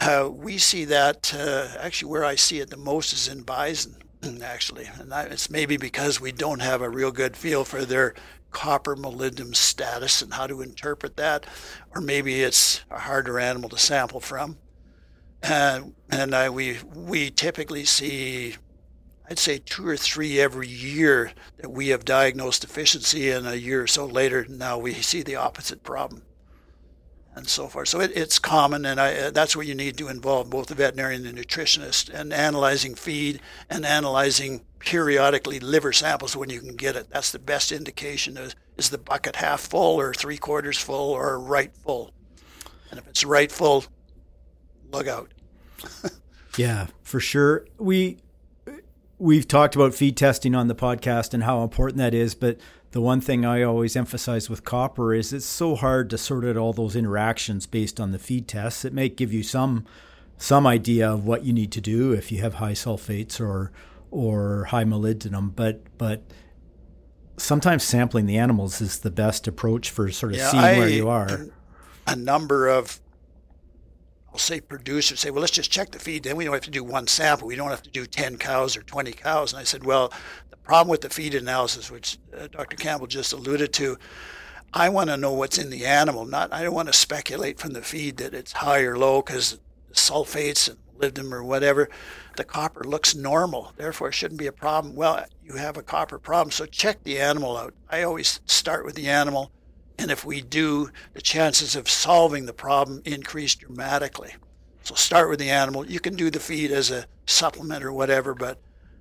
Uh, 0.00 0.30
we 0.32 0.56
see 0.56 0.84
that 0.84 1.34
uh, 1.34 1.66
actually 1.80 2.08
where 2.08 2.24
i 2.24 2.36
see 2.36 2.60
it 2.60 2.70
the 2.70 2.76
most 2.76 3.12
is 3.12 3.26
in 3.26 3.42
bison 3.42 3.96
actually 4.42 4.88
and 5.00 5.12
it's 5.32 5.50
maybe 5.50 5.76
because 5.76 6.20
we 6.20 6.30
don't 6.30 6.62
have 6.62 6.80
a 6.80 6.88
real 6.88 7.10
good 7.10 7.36
feel 7.36 7.64
for 7.64 7.84
their 7.84 8.14
copper 8.52 8.94
molybdenum 8.94 9.54
status 9.54 10.22
and 10.22 10.34
how 10.34 10.46
to 10.46 10.62
interpret 10.62 11.16
that 11.16 11.44
or 11.96 12.00
maybe 12.00 12.42
it's 12.42 12.84
a 12.92 13.00
harder 13.00 13.40
animal 13.40 13.68
to 13.68 13.76
sample 13.76 14.20
from 14.20 14.56
and 15.42 15.94
and 16.10 16.34
I, 16.34 16.50
we 16.50 16.78
we 16.94 17.30
typically 17.30 17.84
see, 17.84 18.56
I'd 19.28 19.38
say 19.38 19.58
two 19.58 19.86
or 19.86 19.96
three 19.96 20.40
every 20.40 20.68
year 20.68 21.32
that 21.58 21.70
we 21.70 21.88
have 21.88 22.04
diagnosed 22.04 22.62
deficiency, 22.62 23.30
and 23.30 23.46
a 23.46 23.58
year 23.58 23.82
or 23.82 23.86
so 23.86 24.06
later, 24.06 24.46
now 24.48 24.78
we 24.78 24.94
see 24.94 25.22
the 25.22 25.36
opposite 25.36 25.82
problem, 25.82 26.22
and 27.34 27.48
so 27.48 27.68
forth. 27.68 27.88
So 27.88 28.00
it, 28.00 28.12
it's 28.16 28.38
common, 28.38 28.84
and 28.84 29.00
I, 29.00 29.30
that's 29.30 29.54
where 29.54 29.66
you 29.66 29.74
need 29.74 29.96
to 29.98 30.08
involve 30.08 30.50
both 30.50 30.66
the 30.66 30.74
veterinarian 30.74 31.26
and 31.26 31.36
the 31.36 31.42
nutritionist, 31.42 32.12
and 32.12 32.32
analyzing 32.32 32.94
feed 32.94 33.40
and 33.70 33.84
analyzing 33.84 34.64
periodically 34.78 35.58
liver 35.60 35.92
samples 35.92 36.36
when 36.36 36.50
you 36.50 36.60
can 36.60 36.76
get 36.76 36.96
it. 36.96 37.10
That's 37.10 37.32
the 37.32 37.38
best 37.38 37.72
indication. 37.72 38.38
Is 38.76 38.90
the 38.90 38.98
bucket 38.98 39.36
half 39.36 39.60
full, 39.60 40.00
or 40.00 40.14
three 40.14 40.38
quarters 40.38 40.78
full, 40.78 41.12
or 41.12 41.38
right 41.38 41.74
full? 41.84 42.12
And 42.90 42.98
if 42.98 43.06
it's 43.06 43.24
right 43.24 43.52
full, 43.52 43.84
look 44.92 45.06
out. 45.06 45.32
yeah, 46.56 46.86
for 47.02 47.20
sure. 47.20 47.66
We 47.78 48.18
we've 49.18 49.48
talked 49.48 49.74
about 49.74 49.94
feed 49.94 50.16
testing 50.16 50.54
on 50.54 50.68
the 50.68 50.74
podcast 50.74 51.34
and 51.34 51.42
how 51.42 51.62
important 51.62 51.98
that 51.98 52.14
is, 52.14 52.34
but 52.34 52.58
the 52.92 53.00
one 53.00 53.20
thing 53.20 53.44
I 53.44 53.62
always 53.62 53.96
emphasize 53.96 54.48
with 54.48 54.64
copper 54.64 55.12
is 55.12 55.32
it's 55.32 55.44
so 55.44 55.74
hard 55.74 56.08
to 56.10 56.18
sort 56.18 56.44
out 56.44 56.56
all 56.56 56.72
those 56.72 56.96
interactions 56.96 57.66
based 57.66 58.00
on 58.00 58.12
the 58.12 58.18
feed 58.18 58.48
tests. 58.48 58.84
It 58.84 58.92
may 58.92 59.08
give 59.08 59.32
you 59.32 59.42
some 59.42 59.84
some 60.38 60.66
idea 60.66 61.10
of 61.10 61.26
what 61.26 61.44
you 61.44 61.52
need 61.52 61.72
to 61.72 61.80
do 61.80 62.12
if 62.12 62.30
you 62.30 62.40
have 62.40 62.54
high 62.54 62.72
sulfates 62.72 63.40
or 63.40 63.72
or 64.10 64.64
high 64.64 64.84
molybdenum, 64.84 65.54
but 65.54 65.82
but 65.98 66.22
sometimes 67.36 67.82
sampling 67.82 68.26
the 68.26 68.38
animals 68.38 68.80
is 68.80 69.00
the 69.00 69.10
best 69.10 69.46
approach 69.46 69.90
for 69.90 70.10
sort 70.10 70.32
of 70.32 70.38
yeah, 70.38 70.50
seeing 70.50 70.64
I, 70.64 70.78
where 70.78 70.88
you 70.88 71.08
are. 71.08 71.46
A 72.06 72.16
number 72.16 72.68
of 72.68 73.00
I'll 74.32 74.38
say 74.38 74.60
producers 74.60 75.20
say, 75.20 75.30
well, 75.30 75.40
let's 75.40 75.52
just 75.52 75.70
check 75.70 75.90
the 75.90 75.98
feed. 75.98 76.22
Then 76.22 76.36
we 76.36 76.44
don't 76.44 76.54
have 76.54 76.62
to 76.62 76.70
do 76.70 76.84
one 76.84 77.06
sample. 77.06 77.48
We 77.48 77.56
don't 77.56 77.70
have 77.70 77.82
to 77.82 77.90
do 77.90 78.06
10 78.06 78.36
cows 78.36 78.76
or 78.76 78.82
20 78.82 79.12
cows. 79.12 79.52
And 79.52 79.60
I 79.60 79.64
said, 79.64 79.84
well, 79.84 80.12
the 80.50 80.56
problem 80.58 80.90
with 80.90 81.00
the 81.00 81.08
feed 81.08 81.34
analysis, 81.34 81.90
which 81.90 82.18
uh, 82.36 82.48
Dr. 82.48 82.76
Campbell 82.76 83.06
just 83.06 83.32
alluded 83.32 83.72
to, 83.74 83.98
I 84.72 84.90
want 84.90 85.08
to 85.08 85.16
know 85.16 85.32
what's 85.32 85.56
in 85.56 85.70
the 85.70 85.86
animal. 85.86 86.26
Not 86.26 86.52
I 86.52 86.62
don't 86.62 86.74
want 86.74 86.88
to 86.88 86.94
speculate 86.94 87.58
from 87.58 87.72
the 87.72 87.82
feed 87.82 88.18
that 88.18 88.34
it's 88.34 88.52
high 88.52 88.82
or 88.82 88.98
low 88.98 89.22
because 89.22 89.58
sulfates 89.92 90.68
and 90.68 90.78
molybdenum 90.98 91.32
or 91.32 91.42
whatever. 91.42 91.88
The 92.36 92.44
copper 92.44 92.84
looks 92.84 93.14
normal, 93.14 93.72
therefore 93.76 94.08
it 94.08 94.14
shouldn't 94.14 94.38
be 94.38 94.46
a 94.46 94.52
problem. 94.52 94.94
Well, 94.94 95.24
you 95.42 95.54
have 95.54 95.76
a 95.76 95.82
copper 95.82 96.18
problem, 96.18 96.50
so 96.50 96.66
check 96.66 97.02
the 97.02 97.18
animal 97.18 97.56
out. 97.56 97.74
I 97.88 98.02
always 98.02 98.40
start 98.46 98.84
with 98.84 98.94
the 98.94 99.08
animal 99.08 99.50
and 99.98 100.10
if 100.10 100.24
we 100.24 100.40
do, 100.40 100.90
the 101.12 101.20
chances 101.20 101.74
of 101.74 101.88
solving 101.88 102.46
the 102.46 102.52
problem 102.52 103.02
increase 103.04 103.54
dramatically. 103.54 104.34
So 104.82 104.94
start 104.94 105.28
with 105.28 105.38
the 105.38 105.50
animal. 105.50 105.84
You 105.84 106.00
can 106.00 106.14
do 106.14 106.30
the 106.30 106.40
feed 106.40 106.70
as 106.70 106.90
a 106.90 107.06
supplement 107.26 107.84
or 107.84 107.92
whatever, 107.92 108.34
but 108.34 108.58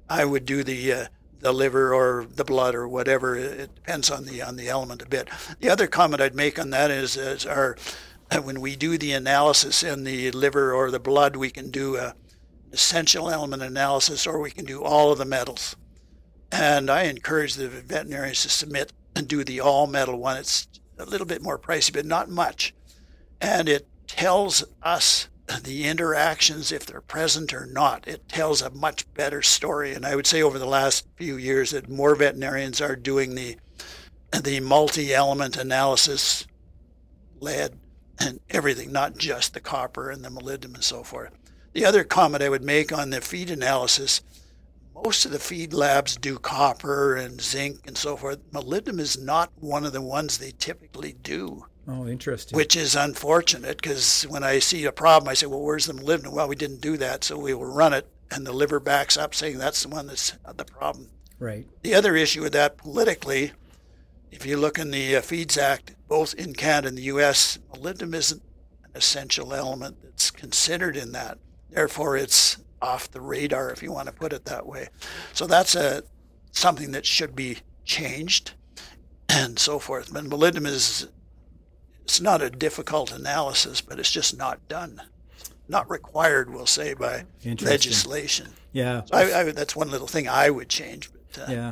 I 0.09 0.25
would 0.25 0.45
do 0.45 0.63
the 0.63 0.91
uh, 0.91 1.05
the 1.39 1.51
liver 1.51 1.93
or 1.93 2.25
the 2.25 2.43
blood 2.43 2.73
or 2.73 2.87
whatever. 2.87 3.35
It 3.35 3.75
depends 3.75 4.09
on 4.09 4.25
the 4.25 4.41
on 4.41 4.55
the 4.55 4.69
element 4.69 5.01
a 5.01 5.07
bit. 5.07 5.29
The 5.59 5.69
other 5.69 5.87
comment 5.87 6.21
I'd 6.21 6.35
make 6.35 6.59
on 6.59 6.71
that 6.71 6.91
is, 6.91 7.15
is 7.15 7.45
our 7.45 7.77
when 8.43 8.59
we 8.59 8.75
do 8.75 8.97
the 8.97 9.13
analysis 9.13 9.83
in 9.83 10.03
the 10.03 10.31
liver 10.31 10.73
or 10.73 10.91
the 10.91 10.99
blood, 10.99 11.35
we 11.35 11.49
can 11.49 11.71
do 11.71 11.95
a 11.95 12.15
essential 12.73 13.29
element 13.29 13.63
analysis 13.63 14.27
or 14.27 14.39
we 14.39 14.51
can 14.51 14.65
do 14.65 14.83
all 14.83 15.11
of 15.11 15.17
the 15.17 15.25
metals. 15.25 15.75
And 16.51 16.89
I 16.89 17.03
encourage 17.03 17.53
the 17.53 17.69
veterinarians 17.69 18.41
to 18.43 18.49
submit 18.49 18.91
and 19.15 19.27
do 19.27 19.43
the 19.43 19.61
all 19.61 19.87
metal 19.87 20.19
one. 20.19 20.37
It's 20.37 20.67
a 20.97 21.05
little 21.05 21.27
bit 21.27 21.41
more 21.41 21.59
pricey, 21.59 21.93
but 21.93 22.05
not 22.05 22.29
much. 22.29 22.73
And 23.39 23.69
it 23.69 23.87
tells 24.07 24.63
us 24.81 25.29
the 25.63 25.85
interactions, 25.85 26.71
if 26.71 26.85
they're 26.85 27.01
present 27.01 27.53
or 27.53 27.65
not. 27.65 28.07
It 28.07 28.27
tells 28.27 28.61
a 28.61 28.69
much 28.69 29.11
better 29.13 29.41
story. 29.41 29.93
And 29.93 30.05
I 30.05 30.15
would 30.15 30.27
say 30.27 30.41
over 30.41 30.59
the 30.59 30.65
last 30.65 31.07
few 31.15 31.37
years 31.37 31.71
that 31.71 31.89
more 31.89 32.15
veterinarians 32.15 32.81
are 32.81 32.95
doing 32.95 33.35
the 33.35 33.57
the 34.43 34.59
multi-element 34.59 35.55
analysis, 35.55 36.45
lead 37.39 37.79
and 38.19 38.41
everything, 38.49 38.91
not 38.91 39.17
just 39.17 39.53
the 39.53 39.61
copper 39.61 40.09
and 40.09 40.23
the 40.23 40.29
molybdenum 40.29 40.75
and 40.75 40.83
so 40.83 41.01
forth. 41.01 41.31
The 41.71 41.85
other 41.85 42.03
comment 42.03 42.43
I 42.43 42.49
would 42.49 42.63
make 42.63 42.91
on 42.91 43.09
the 43.09 43.21
feed 43.21 43.49
analysis 43.49 44.21
most 45.03 45.25
of 45.25 45.31
the 45.31 45.39
feed 45.39 45.73
labs 45.73 46.17
do 46.17 46.37
copper 46.39 47.15
and 47.15 47.41
zinc 47.41 47.87
and 47.87 47.97
so 47.97 48.17
forth. 48.17 48.39
Molybdenum 48.51 48.99
is 48.99 49.17
not 49.17 49.51
one 49.55 49.85
of 49.85 49.93
the 49.93 50.01
ones 50.01 50.37
they 50.37 50.51
typically 50.51 51.13
do. 51.13 51.65
Oh, 51.87 52.05
interesting. 52.07 52.55
Which 52.55 52.75
is 52.75 52.95
unfortunate 52.95 53.81
because 53.81 54.23
when 54.23 54.43
I 54.43 54.59
see 54.59 54.83
a 54.85 54.91
problem, 54.91 55.29
I 55.29 55.33
say, 55.33 55.45
well, 55.47 55.61
where's 55.61 55.85
the 55.85 55.93
molybdenum? 55.93 56.33
Well, 56.33 56.47
we 56.47 56.55
didn't 56.55 56.81
do 56.81 56.97
that, 56.97 57.23
so 57.23 57.37
we 57.37 57.53
will 57.53 57.65
run 57.65 57.93
it. 57.93 58.07
And 58.29 58.45
the 58.45 58.51
liver 58.51 58.81
backs 58.81 59.15
up 59.15 59.33
saying 59.33 59.57
that's 59.57 59.83
the 59.83 59.89
one 59.89 60.07
that's 60.07 60.31
the 60.55 60.65
problem. 60.65 61.09
Right. 61.39 61.65
The 61.83 61.93
other 61.93 62.15
issue 62.15 62.41
with 62.41 62.51
that 62.53 62.77
politically, 62.77 63.53
if 64.31 64.45
you 64.45 64.57
look 64.57 64.77
in 64.77 64.91
the 64.91 65.15
uh, 65.15 65.21
Feeds 65.21 65.57
Act, 65.57 65.95
both 66.09 66.33
in 66.33 66.53
Canada 66.53 66.89
and 66.89 66.97
the 66.97 67.03
U.S., 67.03 67.57
molybdenum 67.71 68.15
isn't 68.15 68.43
an 68.83 68.91
essential 68.95 69.53
element 69.53 69.97
that's 70.03 70.29
considered 70.29 70.97
in 70.97 71.13
that. 71.13 71.37
Therefore, 71.69 72.17
it's 72.17 72.57
off 72.81 73.11
the 73.11 73.21
radar, 73.21 73.71
if 73.71 73.81
you 73.81 73.91
want 73.91 74.07
to 74.07 74.13
put 74.13 74.33
it 74.33 74.45
that 74.45 74.65
way. 74.65 74.89
So 75.33 75.47
that's 75.47 75.75
a 75.75 76.03
something 76.51 76.91
that 76.91 77.05
should 77.05 77.35
be 77.35 77.57
changed 77.85 78.53
and 79.29 79.59
so 79.59 79.79
forth. 79.79 80.13
But 80.13 80.25
molybdenum 80.25 80.67
is 80.67 81.07
it's 82.03 82.21
not 82.21 82.41
a 82.41 82.49
difficult 82.49 83.11
analysis, 83.11 83.81
but 83.81 83.99
it's 83.99 84.11
just 84.11 84.37
not 84.37 84.65
done, 84.69 85.01
not 85.67 85.89
required, 85.89 86.53
we'll 86.53 86.65
say, 86.65 86.93
by 86.93 87.25
legislation. 87.43 88.47
Yeah, 88.71 89.01
so 89.05 89.15
I, 89.15 89.39
I, 89.39 89.51
that's 89.51 89.75
one 89.75 89.91
little 89.91 90.07
thing 90.07 90.27
I 90.27 90.49
would 90.49 90.69
change. 90.69 91.09
But, 91.11 91.49
uh, 91.49 91.51
yeah. 91.51 91.71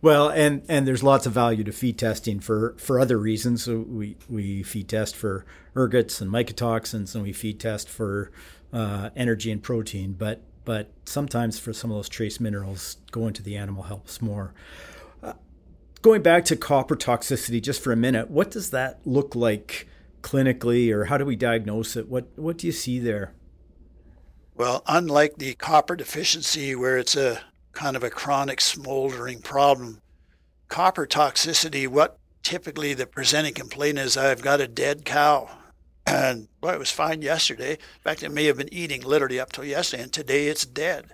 Well, 0.00 0.30
and, 0.30 0.62
and 0.68 0.86
there's 0.86 1.02
lots 1.02 1.26
of 1.26 1.32
value 1.32 1.64
to 1.64 1.72
feed 1.72 1.98
testing 1.98 2.40
for, 2.40 2.76
for 2.78 2.98
other 2.98 3.18
reasons. 3.18 3.64
So 3.64 3.80
we, 3.80 4.16
we 4.28 4.62
feed 4.62 4.88
test 4.88 5.14
for 5.14 5.44
ergots 5.74 6.20
and 6.22 6.30
mycotoxins, 6.30 7.14
and 7.14 7.22
we 7.22 7.32
feed 7.32 7.60
test 7.60 7.88
for 7.88 8.30
uh, 8.72 9.10
energy 9.16 9.50
and 9.50 9.62
protein, 9.62 10.12
but 10.12 10.42
but 10.64 10.90
sometimes 11.06 11.58
for 11.58 11.72
some 11.72 11.90
of 11.90 11.96
those 11.96 12.10
trace 12.10 12.38
minerals, 12.38 12.98
going 13.10 13.32
to 13.32 13.42
the 13.42 13.56
animal 13.56 13.84
helps 13.84 14.20
more. 14.20 14.52
Uh, 15.22 15.32
going 16.02 16.20
back 16.20 16.44
to 16.44 16.56
copper 16.56 16.94
toxicity 16.94 17.62
just 17.62 17.82
for 17.82 17.90
a 17.90 17.96
minute, 17.96 18.30
what 18.30 18.50
does 18.50 18.70
that 18.70 19.00
look 19.06 19.34
like 19.34 19.88
clinically, 20.20 20.92
or 20.92 21.06
how 21.06 21.16
do 21.16 21.24
we 21.24 21.36
diagnose 21.36 21.96
it? 21.96 22.08
What 22.08 22.28
what 22.36 22.58
do 22.58 22.66
you 22.66 22.72
see 22.72 22.98
there? 22.98 23.32
Well, 24.54 24.82
unlike 24.86 25.36
the 25.38 25.54
copper 25.54 25.96
deficiency, 25.96 26.74
where 26.74 26.98
it's 26.98 27.16
a 27.16 27.40
kind 27.72 27.96
of 27.96 28.02
a 28.02 28.10
chronic 28.10 28.60
smoldering 28.60 29.40
problem, 29.40 30.00
copper 30.68 31.06
toxicity, 31.06 31.86
what 31.86 32.18
typically 32.42 32.92
the 32.92 33.06
presenting 33.06 33.54
complaint 33.54 33.98
is 33.98 34.16
I've 34.16 34.42
got 34.42 34.60
a 34.60 34.66
dead 34.66 35.04
cow. 35.04 35.48
And 36.08 36.48
boy, 36.62 36.70
it 36.70 36.78
was 36.78 36.90
fine 36.90 37.20
yesterday. 37.20 37.72
In 37.72 38.00
fact, 38.02 38.22
it 38.22 38.32
may 38.32 38.46
have 38.46 38.56
been 38.56 38.72
eating 38.72 39.02
literally 39.02 39.38
up 39.38 39.52
till 39.52 39.64
yesterday, 39.64 40.04
and 40.04 40.12
today 40.12 40.46
it's 40.46 40.64
dead. 40.64 41.12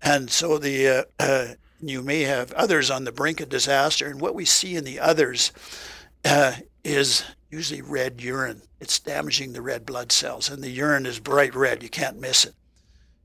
And 0.00 0.30
so 0.30 0.58
the 0.58 0.86
uh, 0.86 1.02
uh, 1.18 1.46
you 1.80 2.00
may 2.00 2.20
have 2.20 2.52
others 2.52 2.88
on 2.88 3.02
the 3.02 3.10
brink 3.10 3.40
of 3.40 3.48
disaster, 3.48 4.06
and 4.06 4.20
what 4.20 4.36
we 4.36 4.44
see 4.44 4.76
in 4.76 4.84
the 4.84 5.00
others 5.00 5.50
uh, 6.24 6.52
is 6.84 7.24
usually 7.50 7.82
red 7.82 8.22
urine. 8.22 8.62
It's 8.80 9.00
damaging 9.00 9.54
the 9.54 9.62
red 9.62 9.84
blood 9.84 10.12
cells, 10.12 10.48
and 10.48 10.62
the 10.62 10.70
urine 10.70 11.04
is 11.04 11.18
bright 11.18 11.56
red. 11.56 11.82
You 11.82 11.88
can't 11.88 12.20
miss 12.20 12.44
it. 12.44 12.54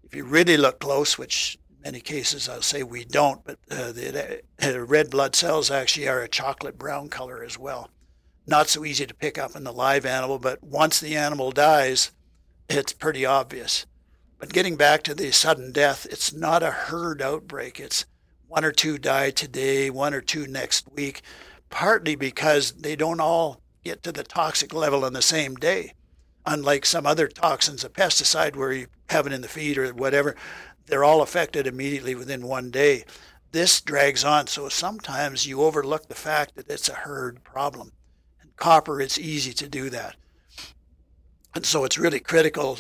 If 0.04 0.16
you 0.16 0.24
really 0.24 0.58
look 0.58 0.80
close, 0.80 1.16
which 1.16 1.60
in 1.70 1.84
many 1.84 2.00
cases 2.00 2.50
I'll 2.50 2.64
say 2.64 2.82
we 2.82 3.06
don't, 3.06 3.44
but 3.44 3.60
uh, 3.70 3.92
the, 3.92 4.42
the 4.58 4.84
red 4.84 5.12
blood 5.12 5.36
cells 5.36 5.70
actually 5.70 6.08
are 6.08 6.24
a 6.24 6.28
chocolate 6.28 6.80
brown 6.80 7.10
color 7.10 7.44
as 7.44 7.60
well 7.60 7.92
not 8.48 8.70
so 8.70 8.86
easy 8.86 9.06
to 9.06 9.14
pick 9.14 9.38
up 9.38 9.56
in 9.56 9.64
the 9.64 9.74
live 9.74 10.06
animal, 10.06 10.38
but 10.38 10.64
once 10.64 11.00
the 11.00 11.16
animal 11.16 11.52
dies, 11.52 12.12
it's 12.70 12.94
pretty 12.94 13.26
obvious. 13.26 13.86
But 14.38 14.54
getting 14.54 14.76
back 14.76 15.02
to 15.04 15.16
the 15.16 15.32
sudden 15.32 15.72
death, 15.72 16.06
it's 16.10 16.34
not 16.34 16.62
a 16.62 16.72
herd 16.72 17.22
outbreak. 17.22 17.80
It's 17.80 18.06
one 18.48 18.66
or 18.66 18.72
two 18.72 18.98
die 18.98 19.32
today, 19.32 19.90
one 19.90 20.14
or 20.14 20.22
two 20.22 20.46
next 20.46 20.92
week, 20.92 21.22
partly 21.70 22.16
because 22.16 22.74
they 22.74 22.96
don't 22.96 23.20
all 23.20 23.62
get 23.84 24.04
to 24.04 24.12
the 24.12 24.24
toxic 24.24 24.74
level 24.74 25.04
on 25.04 25.14
the 25.14 25.22
same 25.22 25.56
day. 25.56 25.94
Unlike 26.46 26.86
some 26.86 27.08
other 27.08 27.28
toxins, 27.28 27.84
a 27.84 27.90
pesticide 27.90 28.56
where 28.56 28.72
you 28.72 28.88
have 29.10 29.26
it 29.26 29.34
in 29.34 29.42
the 29.42 29.48
feed 29.48 29.78
or 29.78 29.92
whatever, 29.94 30.36
they're 30.86 31.04
all 31.04 31.24
affected 31.24 31.66
immediately 31.66 32.14
within 32.14 32.46
one 32.46 32.70
day. 32.70 33.06
This 33.52 33.82
drags 33.82 34.24
on, 34.24 34.48
so 34.48 34.70
sometimes 34.70 35.48
you 35.48 35.62
overlook 35.62 36.08
the 36.08 36.14
fact 36.14 36.56
that 36.56 36.70
it's 36.70 36.90
a 36.90 36.94
herd 36.94 37.44
problem 37.44 37.94
copper, 38.56 39.02
it's 39.02 39.18
easy 39.18 39.54
to 39.54 39.68
do 39.68 39.90
that. 39.90 40.16
And 41.54 41.66
so 41.66 41.84
it's 41.86 41.98
really 41.98 42.20
critical 42.20 42.80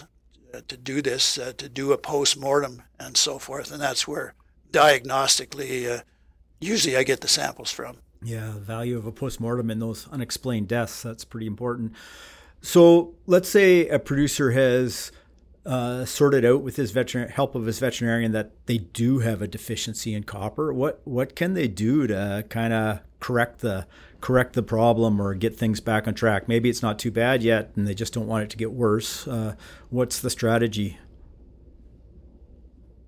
uh, 0.53 0.61
to 0.67 0.77
do 0.77 1.01
this, 1.01 1.38
uh, 1.38 1.53
to 1.57 1.69
do 1.69 1.93
a 1.93 1.97
post 1.97 2.38
mortem 2.38 2.81
and 2.99 3.15
so 3.15 3.39
forth. 3.39 3.71
And 3.71 3.81
that's 3.81 4.07
where 4.07 4.33
diagnostically, 4.71 5.99
uh, 5.99 6.01
usually 6.59 6.97
I 6.97 7.03
get 7.03 7.21
the 7.21 7.27
samples 7.27 7.71
from. 7.71 7.97
Yeah, 8.21 8.51
the 8.53 8.59
value 8.59 8.97
of 8.97 9.05
a 9.05 9.11
post 9.11 9.39
mortem 9.39 9.69
in 9.69 9.79
those 9.79 10.07
unexplained 10.09 10.67
deaths, 10.67 11.01
that's 11.01 11.23
pretty 11.23 11.47
important. 11.47 11.93
So 12.61 13.13
let's 13.27 13.47
say 13.47 13.88
a 13.88 13.99
producer 13.99 14.51
has 14.51 15.11
uh, 15.65 16.06
sorted 16.06 16.45
out 16.45 16.62
with 16.62 16.75
his 16.75 16.91
veteran 16.91 17.30
help 17.30 17.56
of 17.56 17.65
his 17.65 17.80
veterinarian 17.80 18.32
that 18.34 18.51
they 18.67 18.78
do 18.78 19.19
have 19.19 19.41
a 19.41 19.47
deficiency 19.47 20.13
in 20.13 20.23
copper. 20.23 20.73
What 20.73 21.01
what 21.06 21.36
can 21.36 21.54
they 21.54 21.67
do 21.67 22.08
to 22.08 22.45
kind 22.49 22.73
of 22.73 23.01
correct 23.19 23.62
the 23.62 23.88
correct 24.21 24.54
the 24.54 24.63
problem 24.63 25.19
or 25.21 25.34
get 25.34 25.56
things 25.56 25.80
back 25.80 26.08
on 26.08 26.13
track. 26.13 26.47
Maybe 26.47 26.69
it's 26.69 26.82
not 26.82 26.99
too 26.99 27.12
bad 27.12 27.43
yet, 27.43 27.71
and 27.75 27.88
they 27.88 27.93
just 27.93 28.13
don't 28.13 28.28
want 28.28 28.43
it 28.43 28.49
to 28.51 28.58
get 28.58 28.71
worse. 28.71 29.28
Uh, 29.28 29.56
what's 29.89 30.19
the 30.19 30.30
strategy? 30.30 30.99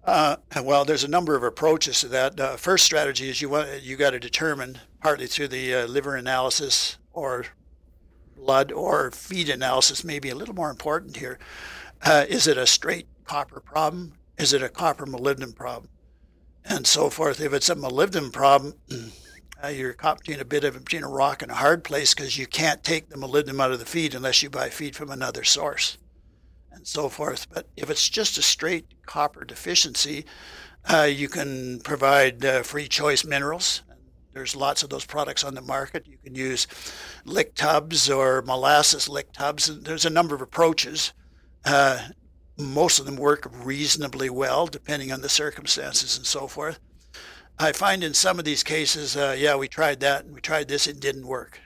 Uh, 0.04 0.38
well, 0.64 0.86
there's 0.86 1.04
a 1.04 1.08
number 1.08 1.36
of 1.36 1.44
approaches 1.44 2.00
to 2.02 2.08
that. 2.08 2.40
Uh, 2.40 2.56
first 2.56 2.86
strategy 2.86 3.30
is 3.30 3.42
you 3.42 3.50
want 3.50 3.82
you 3.84 3.96
got 3.96 4.12
to 4.12 4.20
determine 4.20 4.80
partly 5.02 5.28
through 5.28 5.50
the 5.50 5.74
uh, 5.74 5.86
liver 5.86 6.16
analysis 6.16 6.98
or 7.14 7.46
blood 8.36 8.72
or 8.72 9.12
feed 9.12 9.50
analysis, 9.50 10.04
maybe 10.04 10.30
a 10.30 10.36
little 10.36 10.56
more 10.56 10.70
important 10.70 11.18
here. 11.18 11.38
Uh, 12.02 12.26
is 12.28 12.48
it 12.48 12.58
a 12.58 12.68
straight 12.68 13.08
copper 13.26 13.60
problem? 13.60 14.14
Is 14.38 14.54
it 14.54 14.62
a 14.62 14.70
copper 14.70 15.06
molybdenum 15.06 15.56
problem? 15.56 15.90
And 16.64 16.86
so 16.86 17.10
forth. 17.10 17.40
If 17.40 17.54
it's 17.54 17.70
a 17.70 17.76
molybdenum 17.76 18.32
problem, 18.32 18.76
uh, 19.64 19.70
you're 19.70 19.94
caught 19.94 20.20
between 20.20 20.40
a 20.40 20.46
bit 20.46 20.64
of 20.64 20.74
between 20.74 21.04
a 21.04 21.10
rock 21.10 21.42
and 21.42 21.52
a 21.52 21.56
hard 21.56 21.84
place 21.84 22.14
because 22.14 22.38
you 22.38 22.46
can't 22.46 22.84
take 22.84 23.10
the 23.10 23.18
molybdenum 23.18 23.62
out 23.62 23.72
of 23.72 23.80
the 23.80 23.86
feed 23.86 24.14
unless 24.14 24.44
you 24.44 24.50
buy 24.50 24.70
feed 24.70 24.96
from 24.96 25.10
another 25.10 25.44
source, 25.44 25.98
and 26.72 26.86
so 26.86 27.10
forth. 27.10 27.48
But 27.52 27.68
if 27.76 27.90
it's 27.90 28.10
just 28.10 28.38
a 28.38 28.42
straight 28.42 29.06
copper 29.06 29.44
deficiency, 29.44 30.26
uh, 30.86 31.04
you 31.04 31.28
can 31.28 31.80
provide 31.82 32.46
uh, 32.46 32.64
free 32.64 32.88
choice 32.88 33.26
minerals. 33.26 33.82
There's 34.34 34.56
lots 34.56 34.84
of 34.84 34.92
those 34.92 35.06
products 35.06 35.44
on 35.44 35.56
the 35.56 35.62
market. 35.62 36.06
You 36.06 36.18
can 36.24 36.36
use 36.36 36.68
lick 37.26 37.56
tubs 37.56 38.08
or 38.08 38.44
molasses 38.44 39.10
lick 39.10 39.34
tubs. 39.34 39.68
And 39.68 39.84
there's 39.84 40.06
a 40.06 40.12
number 40.12 40.36
of 40.36 40.42
approaches. 40.42 41.12
Uh, 41.68 42.00
most 42.58 42.98
of 42.98 43.06
them 43.06 43.18
work 43.18 43.52
reasonably 43.52 44.30
well, 44.30 44.68
depending 44.68 45.12
on 45.12 45.22
the 45.22 45.30
circumstances 45.30 46.18
and 46.18 46.26
so 46.26 46.48
forth. 46.48 46.80
I 47.60 47.74
find 47.74 48.04
in 48.04 48.14
some 48.14 48.40
of 48.40 48.46
these 48.46 48.64
cases, 48.64 49.18
uh, 49.18 49.36
yeah, 49.38 49.56
we 49.58 49.68
tried 49.68 50.00
that 50.00 50.24
and 50.24 50.34
we 50.34 50.40
tried 50.40 50.70
this, 50.70 50.88
it 50.88 51.02
didn't 51.02 51.28
work. 51.28 51.60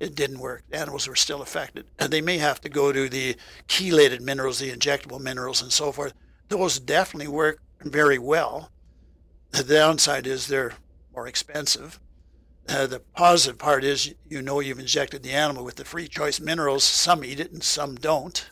It 0.00 0.16
didn't 0.16 0.40
work. 0.40 0.64
Animals 0.72 1.06
were 1.06 1.14
still 1.14 1.40
affected. 1.40 1.86
And 2.00 2.12
they 2.12 2.20
may 2.20 2.38
have 2.38 2.60
to 2.62 2.68
go 2.68 2.92
to 2.92 3.08
the 3.08 3.36
chelated 3.68 4.20
minerals, 4.20 4.58
the 4.58 4.72
injectable 4.72 5.20
minerals, 5.20 5.62
and 5.62 5.72
so 5.72 5.92
forth. 5.92 6.14
Those 6.48 6.80
definitely 6.80 7.28
work 7.28 7.60
very 7.80 8.18
well. 8.18 8.70
The 9.52 9.62
downside 9.62 10.26
is 10.26 10.48
they're 10.48 10.72
more 11.14 11.28
expensive. 11.28 12.00
Uh, 12.68 12.86
the 12.86 13.00
positive 13.00 13.58
part 13.58 13.84
is 13.84 14.14
you 14.28 14.42
know 14.42 14.60
you've 14.60 14.78
injected 14.78 15.22
the 15.22 15.32
animal 15.32 15.64
with 15.64 15.76
the 15.76 15.84
free 15.84 16.08
choice 16.08 16.40
minerals. 16.40 16.84
Some 16.84 17.24
eat 17.24 17.40
it 17.40 17.52
and 17.52 17.62
some 17.62 17.94
don't. 17.94 18.50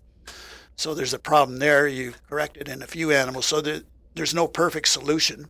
So 0.77 0.95
there's 0.95 1.15
a 1.15 1.19
problem 1.19 1.59
there. 1.59 1.89
You 1.89 2.15
correct 2.29 2.59
it 2.59 2.69
in 2.69 2.83
a 2.83 2.87
few 2.87 3.11
animals. 3.11 3.47
So 3.47 3.61
there, 3.61 3.81
there's 4.15 4.35
no 4.35 4.47
perfect 4.47 4.89
solution. 4.89 5.49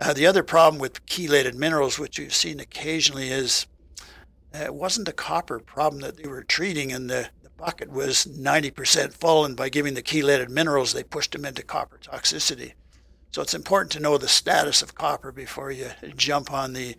Uh, 0.00 0.12
the 0.12 0.26
other 0.26 0.42
problem 0.42 0.78
with 0.78 1.04
chelated 1.06 1.54
minerals, 1.54 1.98
which 1.98 2.18
you've 2.18 2.34
seen 2.34 2.60
occasionally, 2.60 3.28
is 3.28 3.66
uh, 4.54 4.64
it 4.64 4.74
wasn't 4.74 5.08
a 5.08 5.12
copper 5.12 5.58
problem 5.58 6.02
that 6.02 6.16
they 6.16 6.28
were 6.28 6.42
treating, 6.42 6.92
and 6.92 7.08
the, 7.08 7.28
the 7.42 7.50
bucket 7.50 7.90
was 7.90 8.26
90% 8.26 9.12
full. 9.14 9.44
And 9.44 9.56
by 9.56 9.68
giving 9.68 9.94
the 9.94 10.02
chelated 10.02 10.48
minerals, 10.48 10.92
they 10.92 11.04
pushed 11.04 11.32
them 11.32 11.44
into 11.44 11.62
copper 11.62 11.98
toxicity. 11.98 12.72
So 13.32 13.42
it's 13.42 13.54
important 13.54 13.92
to 13.92 14.00
know 14.00 14.18
the 14.18 14.28
status 14.28 14.82
of 14.82 14.94
copper 14.94 15.32
before 15.32 15.70
you 15.70 15.90
jump 16.16 16.52
on 16.52 16.72
the, 16.72 16.96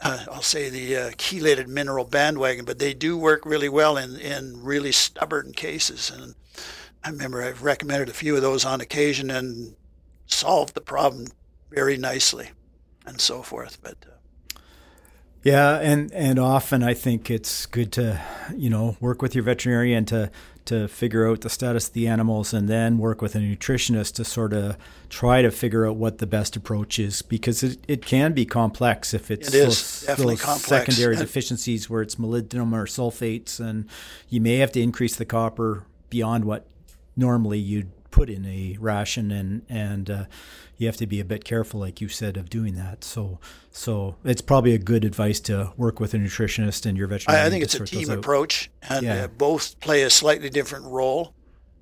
uh, 0.00 0.24
I'll 0.30 0.42
say, 0.42 0.68
the 0.68 0.96
uh, 0.96 1.10
chelated 1.12 1.68
mineral 1.68 2.04
bandwagon. 2.04 2.64
But 2.64 2.78
they 2.78 2.92
do 2.92 3.16
work 3.16 3.46
really 3.46 3.68
well 3.68 3.96
in, 3.96 4.16
in 4.16 4.62
really 4.62 4.92
stubborn 4.92 5.52
cases. 5.52 6.10
And 6.10 6.34
I 7.02 7.10
remember 7.10 7.42
I've 7.42 7.62
recommended 7.62 8.08
a 8.08 8.12
few 8.12 8.36
of 8.36 8.42
those 8.42 8.64
on 8.64 8.80
occasion 8.80 9.30
and 9.30 9.74
solved 10.26 10.74
the 10.74 10.80
problem 10.80 11.26
very 11.70 11.96
nicely 11.96 12.50
and 13.06 13.20
so 13.20 13.42
forth. 13.42 13.78
But 13.82 13.96
uh, 14.06 14.58
yeah, 15.42 15.78
and 15.78 16.12
and 16.12 16.38
often 16.38 16.82
I 16.82 16.94
think 16.94 17.30
it's 17.30 17.66
good 17.66 17.92
to 17.92 18.20
you 18.54 18.70
know 18.70 18.96
work 19.00 19.22
with 19.22 19.34
your 19.34 19.44
veterinarian 19.44 20.04
to 20.06 20.30
to 20.66 20.86
figure 20.88 21.26
out 21.26 21.40
the 21.40 21.48
status 21.48 21.88
of 21.88 21.94
the 21.94 22.06
animals 22.06 22.52
and 22.52 22.68
then 22.68 22.98
work 22.98 23.22
with 23.22 23.34
a 23.34 23.38
nutritionist 23.38 24.14
to 24.14 24.24
sort 24.24 24.52
of 24.52 24.76
try 25.08 25.40
to 25.40 25.50
figure 25.50 25.86
out 25.86 25.96
what 25.96 26.18
the 26.18 26.26
best 26.26 26.54
approach 26.54 26.98
is 26.98 27.22
because 27.22 27.62
it, 27.62 27.78
it 27.88 28.04
can 28.04 28.34
be 28.34 28.44
complex 28.44 29.14
if 29.14 29.30
it's 29.30 29.48
it 29.48 29.54
is 29.54 30.02
those, 30.06 30.16
those 30.16 30.40
complex. 30.42 30.68
secondary 30.68 31.16
deficiencies 31.16 31.88
where 31.88 32.02
it's 32.02 32.16
molybdenum 32.16 32.72
or 32.74 32.84
sulfates 32.84 33.58
and 33.58 33.88
you 34.28 34.40
may 34.40 34.58
have 34.58 34.70
to 34.70 34.80
increase 34.80 35.16
the 35.16 35.24
copper 35.24 35.84
beyond 36.10 36.44
what 36.44 36.66
normally 37.16 37.58
you'd 37.58 37.90
put 38.10 38.28
in 38.28 38.44
a 38.44 38.76
ration 38.80 39.30
and 39.30 39.62
and 39.68 40.10
uh, 40.10 40.24
you 40.80 40.86
have 40.86 40.96
to 40.96 41.06
be 41.06 41.20
a 41.20 41.24
bit 41.26 41.44
careful, 41.44 41.78
like 41.78 42.00
you 42.00 42.08
said, 42.08 42.38
of 42.38 42.48
doing 42.48 42.74
that. 42.76 43.04
So, 43.04 43.38
so 43.70 44.16
it's 44.24 44.40
probably 44.40 44.72
a 44.72 44.78
good 44.78 45.04
advice 45.04 45.38
to 45.40 45.74
work 45.76 46.00
with 46.00 46.14
a 46.14 46.16
nutritionist 46.16 46.86
and 46.86 46.96
your 46.96 47.06
veterinarian. 47.06 47.46
I 47.46 47.50
think 47.50 47.62
it's 47.62 47.74
a 47.74 47.84
team 47.84 48.08
approach, 48.08 48.70
and 48.88 49.04
yeah. 49.04 49.24
uh, 49.24 49.28
both 49.28 49.78
play 49.80 50.02
a 50.02 50.08
slightly 50.08 50.48
different 50.48 50.86
role, 50.86 51.34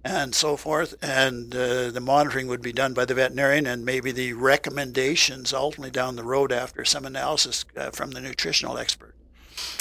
and 0.05 0.35
so 0.35 0.57
forth. 0.57 0.97
And 1.01 1.55
uh, 1.55 1.93
the 1.93 2.01
monitoring 2.01 2.49
would 2.49 2.61
be 2.61 2.73
done 2.73 2.93
by 2.93 3.05
the 3.05 3.15
veterinarian, 3.15 3.69
and 3.69 3.85
maybe 3.85 4.11
the 4.11 4.33
recommendations 4.33 5.53
ultimately 5.53 5.93
down 5.93 6.17
the 6.17 6.25
road 6.25 6.51
after 6.51 6.85
some 6.85 7.07
analysis 7.07 7.65
uh, 7.77 7.91
from 7.91 8.11
the 8.11 8.21
nutritional 8.21 8.79
expert. 8.79 9.15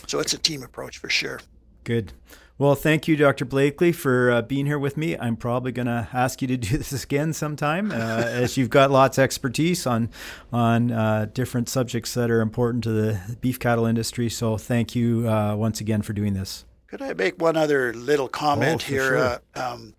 So 0.06 0.20
it's 0.20 0.34
a 0.34 0.38
team 0.38 0.62
approach 0.62 1.00
for 1.00 1.10
sure. 1.10 1.40
Good. 1.84 2.14
Well, 2.60 2.74
thank 2.74 3.08
you, 3.08 3.16
Dr. 3.16 3.46
Blakley, 3.46 3.94
for 3.94 4.32
uh, 4.32 4.42
being 4.42 4.66
here 4.66 4.80
with 4.80 4.98
me. 4.98 5.16
I'm 5.16 5.36
probably 5.36 5.72
going 5.72 5.86
to 5.86 6.08
ask 6.12 6.42
you 6.42 6.48
to 6.48 6.58
do 6.58 6.78
this 6.78 7.04
again 7.04 7.34
sometime, 7.34 7.92
uh, 7.92 7.96
as 7.96 8.58
you've 8.58 8.72
got 8.72 8.90
lots 8.90 9.20
of 9.20 9.24
expertise 9.24 9.86
on 9.86 10.10
on 10.52 10.92
uh, 10.92 11.28
different 11.34 11.70
subjects 11.70 12.16
that 12.16 12.32
are 12.32 12.42
important 12.42 12.84
to 12.86 12.92
the 12.92 13.38
beef 13.42 13.60
cattle 13.60 13.86
industry. 13.86 14.30
So, 14.30 14.58
thank 14.58 14.96
you 14.96 15.30
uh, 15.30 15.56
once 15.56 15.82
again 15.82 16.02
for 16.02 16.14
doing 16.14 16.34
this. 16.34 16.66
Could 16.88 17.02
I 17.02 17.14
make 17.14 17.40
one 17.40 17.58
other 17.58 17.94
little 17.94 18.30
comment 18.30 18.84
oh, 18.86 18.90
here, 18.90 19.08
sure. 19.08 19.18
Uh, 19.18 19.40
um, 19.56 19.94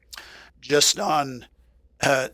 just 0.61 0.99
on 0.99 1.47
uh, 2.03 2.29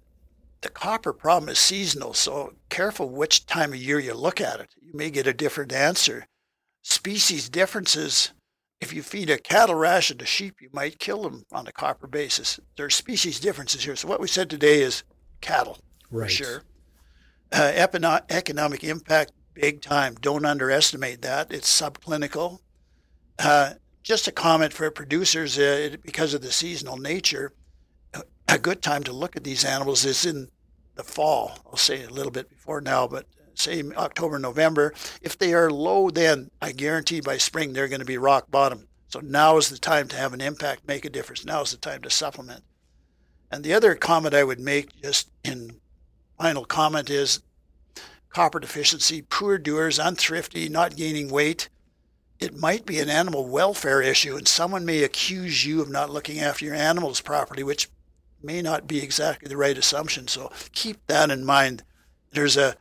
the 0.62 0.70
copper 0.70 1.12
problem 1.12 1.50
is 1.50 1.58
seasonal, 1.58 2.14
so 2.14 2.54
careful 2.70 3.10
which 3.10 3.44
time 3.44 3.74
of 3.74 3.78
year 3.78 3.98
you 3.98 4.14
look 4.14 4.40
at 4.40 4.60
it. 4.60 4.68
You 4.80 4.92
may 4.94 5.10
get 5.10 5.26
a 5.26 5.34
different 5.34 5.72
answer. 5.72 6.26
Species 6.82 7.48
differences 7.48 8.32
if 8.84 8.92
you 8.92 9.02
feed 9.02 9.30
a 9.30 9.38
cattle 9.38 9.74
ration 9.74 10.18
to 10.18 10.26
sheep, 10.26 10.60
you 10.60 10.68
might 10.72 10.98
kill 10.98 11.22
them 11.22 11.44
on 11.52 11.66
a 11.66 11.72
copper 11.72 12.06
basis. 12.06 12.60
There 12.76 12.84
are 12.84 12.90
species 12.90 13.40
differences 13.40 13.82
here. 13.82 13.96
So 13.96 14.08
what 14.08 14.20
we 14.20 14.28
said 14.28 14.50
today 14.50 14.82
is 14.82 15.04
cattle, 15.40 15.78
right. 16.10 16.26
for 16.26 16.30
sure. 16.30 16.62
Uh, 17.50 17.72
economic 18.28 18.84
impact, 18.84 19.32
big 19.54 19.80
time. 19.80 20.16
Don't 20.20 20.44
underestimate 20.44 21.22
that. 21.22 21.50
It's 21.50 21.80
subclinical. 21.80 22.58
Uh, 23.38 23.74
just 24.02 24.28
a 24.28 24.32
comment 24.32 24.74
for 24.74 24.90
producers, 24.90 25.58
uh, 25.58 25.96
because 26.02 26.34
of 26.34 26.42
the 26.42 26.52
seasonal 26.52 26.98
nature, 26.98 27.54
a 28.48 28.58
good 28.58 28.82
time 28.82 29.02
to 29.04 29.12
look 29.12 29.34
at 29.34 29.44
these 29.44 29.64
animals 29.64 30.04
is 30.04 30.26
in 30.26 30.48
the 30.96 31.04
fall. 31.04 31.58
I'll 31.66 31.76
say 31.76 32.04
a 32.04 32.10
little 32.10 32.32
bit 32.32 32.50
before 32.50 32.82
now, 32.82 33.06
but 33.06 33.26
say 33.54 33.82
October, 33.96 34.38
November. 34.38 34.92
If 35.20 35.38
they 35.38 35.54
are 35.54 35.70
low, 35.70 36.10
then 36.10 36.50
I 36.60 36.72
guarantee 36.72 37.20
by 37.20 37.38
spring 37.38 37.72
they're 37.72 37.88
going 37.88 38.00
to 38.00 38.06
be 38.06 38.18
rock 38.18 38.50
bottom. 38.50 38.88
So 39.08 39.20
now 39.20 39.56
is 39.58 39.68
the 39.68 39.78
time 39.78 40.08
to 40.08 40.16
have 40.16 40.32
an 40.34 40.40
impact, 40.40 40.88
make 40.88 41.04
a 41.04 41.10
difference. 41.10 41.44
Now 41.44 41.62
is 41.62 41.70
the 41.70 41.76
time 41.76 42.02
to 42.02 42.10
supplement. 42.10 42.64
And 43.50 43.62
the 43.62 43.72
other 43.72 43.94
comment 43.94 44.34
I 44.34 44.42
would 44.42 44.58
make, 44.58 45.00
just 45.00 45.30
in 45.44 45.80
final 46.38 46.64
comment, 46.64 47.10
is 47.10 47.40
copper 48.30 48.58
deficiency, 48.58 49.22
poor 49.22 49.58
doers, 49.58 49.98
unthrifty, 49.98 50.68
not 50.68 50.96
gaining 50.96 51.30
weight. 51.30 51.68
It 52.40 52.56
might 52.56 52.84
be 52.84 52.98
an 52.98 53.08
animal 53.08 53.46
welfare 53.46 54.02
issue, 54.02 54.36
and 54.36 54.48
someone 54.48 54.84
may 54.84 55.04
accuse 55.04 55.64
you 55.64 55.80
of 55.80 55.88
not 55.88 56.10
looking 56.10 56.40
after 56.40 56.64
your 56.64 56.74
animals 56.74 57.20
properly, 57.20 57.62
which 57.62 57.88
may 58.42 58.60
not 58.60 58.88
be 58.88 59.00
exactly 59.02 59.48
the 59.48 59.56
right 59.56 59.78
assumption. 59.78 60.26
So 60.26 60.50
keep 60.72 61.06
that 61.06 61.30
in 61.30 61.44
mind. 61.44 61.84
There's 62.32 62.56
a 62.56 62.76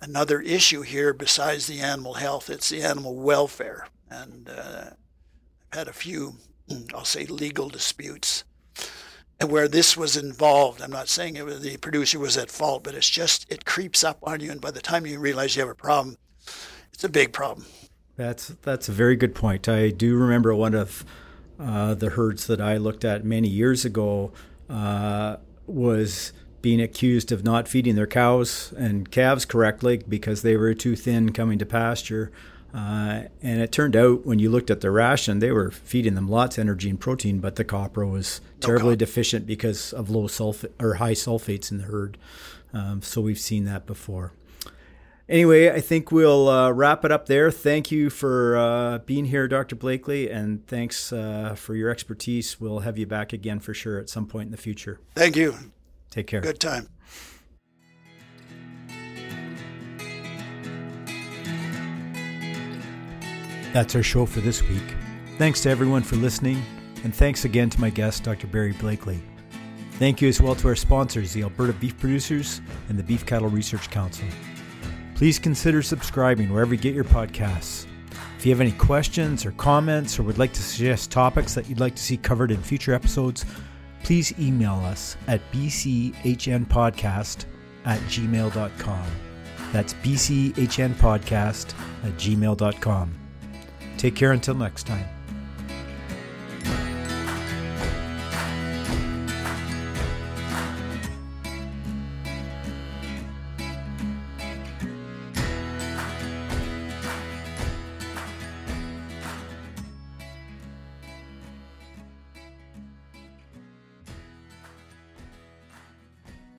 another 0.00 0.40
issue 0.40 0.82
here 0.82 1.12
besides 1.12 1.66
the 1.66 1.80
animal 1.80 2.14
health. 2.14 2.50
It's 2.50 2.68
the 2.68 2.82
animal 2.82 3.16
welfare. 3.16 3.88
And 4.10 4.48
uh, 4.48 4.90
I've 5.72 5.78
had 5.78 5.88
a 5.88 5.92
few, 5.92 6.34
I'll 6.94 7.04
say, 7.04 7.26
legal 7.26 7.68
disputes 7.68 8.44
where 9.44 9.68
this 9.68 9.96
was 9.96 10.16
involved. 10.16 10.80
I'm 10.80 10.90
not 10.90 11.08
saying 11.08 11.42
was, 11.44 11.60
the 11.60 11.76
producer 11.76 12.18
was 12.18 12.36
at 12.36 12.50
fault, 12.50 12.84
but 12.84 12.94
it's 12.94 13.08
just, 13.08 13.50
it 13.52 13.64
creeps 13.64 14.02
up 14.02 14.18
on 14.22 14.40
you. 14.40 14.50
And 14.50 14.60
by 14.60 14.70
the 14.70 14.80
time 14.80 15.06
you 15.06 15.18
realize 15.18 15.56
you 15.56 15.60
have 15.60 15.70
a 15.70 15.74
problem, 15.74 16.16
it's 16.92 17.04
a 17.04 17.08
big 17.08 17.32
problem. 17.32 17.66
That's, 18.16 18.48
that's 18.62 18.88
a 18.88 18.92
very 18.92 19.16
good 19.16 19.34
point. 19.34 19.68
I 19.68 19.90
do 19.90 20.16
remember 20.16 20.54
one 20.54 20.74
of 20.74 21.04
uh, 21.60 21.94
the 21.94 22.10
herds 22.10 22.46
that 22.46 22.60
I 22.60 22.78
looked 22.78 23.04
at 23.04 23.24
many 23.24 23.48
years 23.48 23.84
ago 23.84 24.32
uh, 24.70 25.36
was 25.66 26.32
being 26.62 26.80
accused 26.80 27.32
of 27.32 27.44
not 27.44 27.68
feeding 27.68 27.94
their 27.94 28.06
cows 28.06 28.72
and 28.76 29.10
calves 29.10 29.44
correctly 29.44 30.02
because 30.08 30.42
they 30.42 30.56
were 30.56 30.74
too 30.74 30.96
thin 30.96 31.32
coming 31.32 31.58
to 31.58 31.66
pasture. 31.66 32.32
Uh, 32.74 33.22
and 33.42 33.60
it 33.60 33.72
turned 33.72 33.96
out 33.96 34.26
when 34.26 34.38
you 34.38 34.50
looked 34.50 34.70
at 34.70 34.80
the 34.80 34.90
ration, 34.90 35.38
they 35.38 35.50
were 35.50 35.70
feeding 35.70 36.14
them 36.14 36.28
lots 36.28 36.58
of 36.58 36.62
energy 36.62 36.90
and 36.90 37.00
protein, 37.00 37.38
but 37.38 37.56
the 37.56 37.64
copper 37.64 38.04
was 38.04 38.40
terribly 38.60 38.90
no 38.90 38.96
deficient 38.96 39.46
because 39.46 39.92
of 39.92 40.10
low 40.10 40.24
sulfate 40.24 40.72
or 40.78 40.94
high 40.94 41.14
sulfates 41.14 41.70
in 41.70 41.78
the 41.78 41.84
herd. 41.84 42.18
Um, 42.74 43.00
so 43.00 43.20
we've 43.20 43.38
seen 43.38 43.64
that 43.64 43.86
before. 43.86 44.32
Anyway, 45.28 45.70
I 45.70 45.80
think 45.80 46.12
we'll 46.12 46.48
uh, 46.48 46.70
wrap 46.70 47.04
it 47.04 47.10
up 47.10 47.26
there. 47.26 47.50
Thank 47.50 47.90
you 47.90 48.10
for 48.10 48.56
uh, 48.56 48.98
being 48.98 49.24
here, 49.24 49.48
Dr. 49.48 49.74
Blakley, 49.74 50.32
and 50.32 50.64
thanks 50.68 51.12
uh, 51.12 51.54
for 51.56 51.74
your 51.74 51.90
expertise. 51.90 52.60
We'll 52.60 52.80
have 52.80 52.96
you 52.96 53.06
back 53.06 53.32
again 53.32 53.58
for 53.58 53.74
sure 53.74 53.98
at 53.98 54.08
some 54.08 54.26
point 54.26 54.46
in 54.46 54.52
the 54.52 54.56
future. 54.56 55.00
Thank 55.16 55.34
you. 55.34 55.56
Take 56.16 56.28
care. 56.28 56.40
Good 56.40 56.58
time. 56.58 56.88
That's 63.74 63.94
our 63.94 64.02
show 64.02 64.24
for 64.24 64.40
this 64.40 64.62
week. 64.62 64.80
Thanks 65.36 65.60
to 65.64 65.68
everyone 65.68 66.02
for 66.02 66.16
listening, 66.16 66.64
and 67.04 67.14
thanks 67.14 67.44
again 67.44 67.68
to 67.68 67.78
my 67.78 67.90
guest, 67.90 68.24
Dr. 68.24 68.46
Barry 68.46 68.72
Blakley. 68.72 69.20
Thank 69.98 70.22
you 70.22 70.28
as 70.28 70.40
well 70.40 70.54
to 70.54 70.68
our 70.68 70.74
sponsors, 70.74 71.34
the 71.34 71.42
Alberta 71.42 71.74
Beef 71.74 71.98
Producers 71.98 72.62
and 72.88 72.98
the 72.98 73.02
Beef 73.02 73.26
Cattle 73.26 73.50
Research 73.50 73.90
Council. 73.90 74.26
Please 75.16 75.38
consider 75.38 75.82
subscribing 75.82 76.50
wherever 76.50 76.72
you 76.72 76.80
get 76.80 76.94
your 76.94 77.04
podcasts. 77.04 77.84
If 78.38 78.46
you 78.46 78.52
have 78.52 78.62
any 78.62 78.72
questions 78.72 79.44
or 79.44 79.50
comments 79.52 80.18
or 80.18 80.22
would 80.22 80.38
like 80.38 80.54
to 80.54 80.62
suggest 80.62 81.10
topics 81.10 81.52
that 81.52 81.68
you'd 81.68 81.80
like 81.80 81.94
to 81.96 82.02
see 82.02 82.16
covered 82.16 82.50
in 82.50 82.62
future 82.62 82.94
episodes, 82.94 83.44
please 84.06 84.32
email 84.38 84.76
us 84.84 85.16
at 85.26 85.40
bchnpodcast 85.50 87.44
at 87.84 87.98
gmail.com. 88.02 89.06
That's 89.72 89.94
bchnpodcast 89.94 91.74
at 92.04 92.12
gmail.com. 92.12 93.14
Take 93.96 94.14
care 94.14 94.30
until 94.30 94.54
next 94.54 94.86
time. 94.86 95.15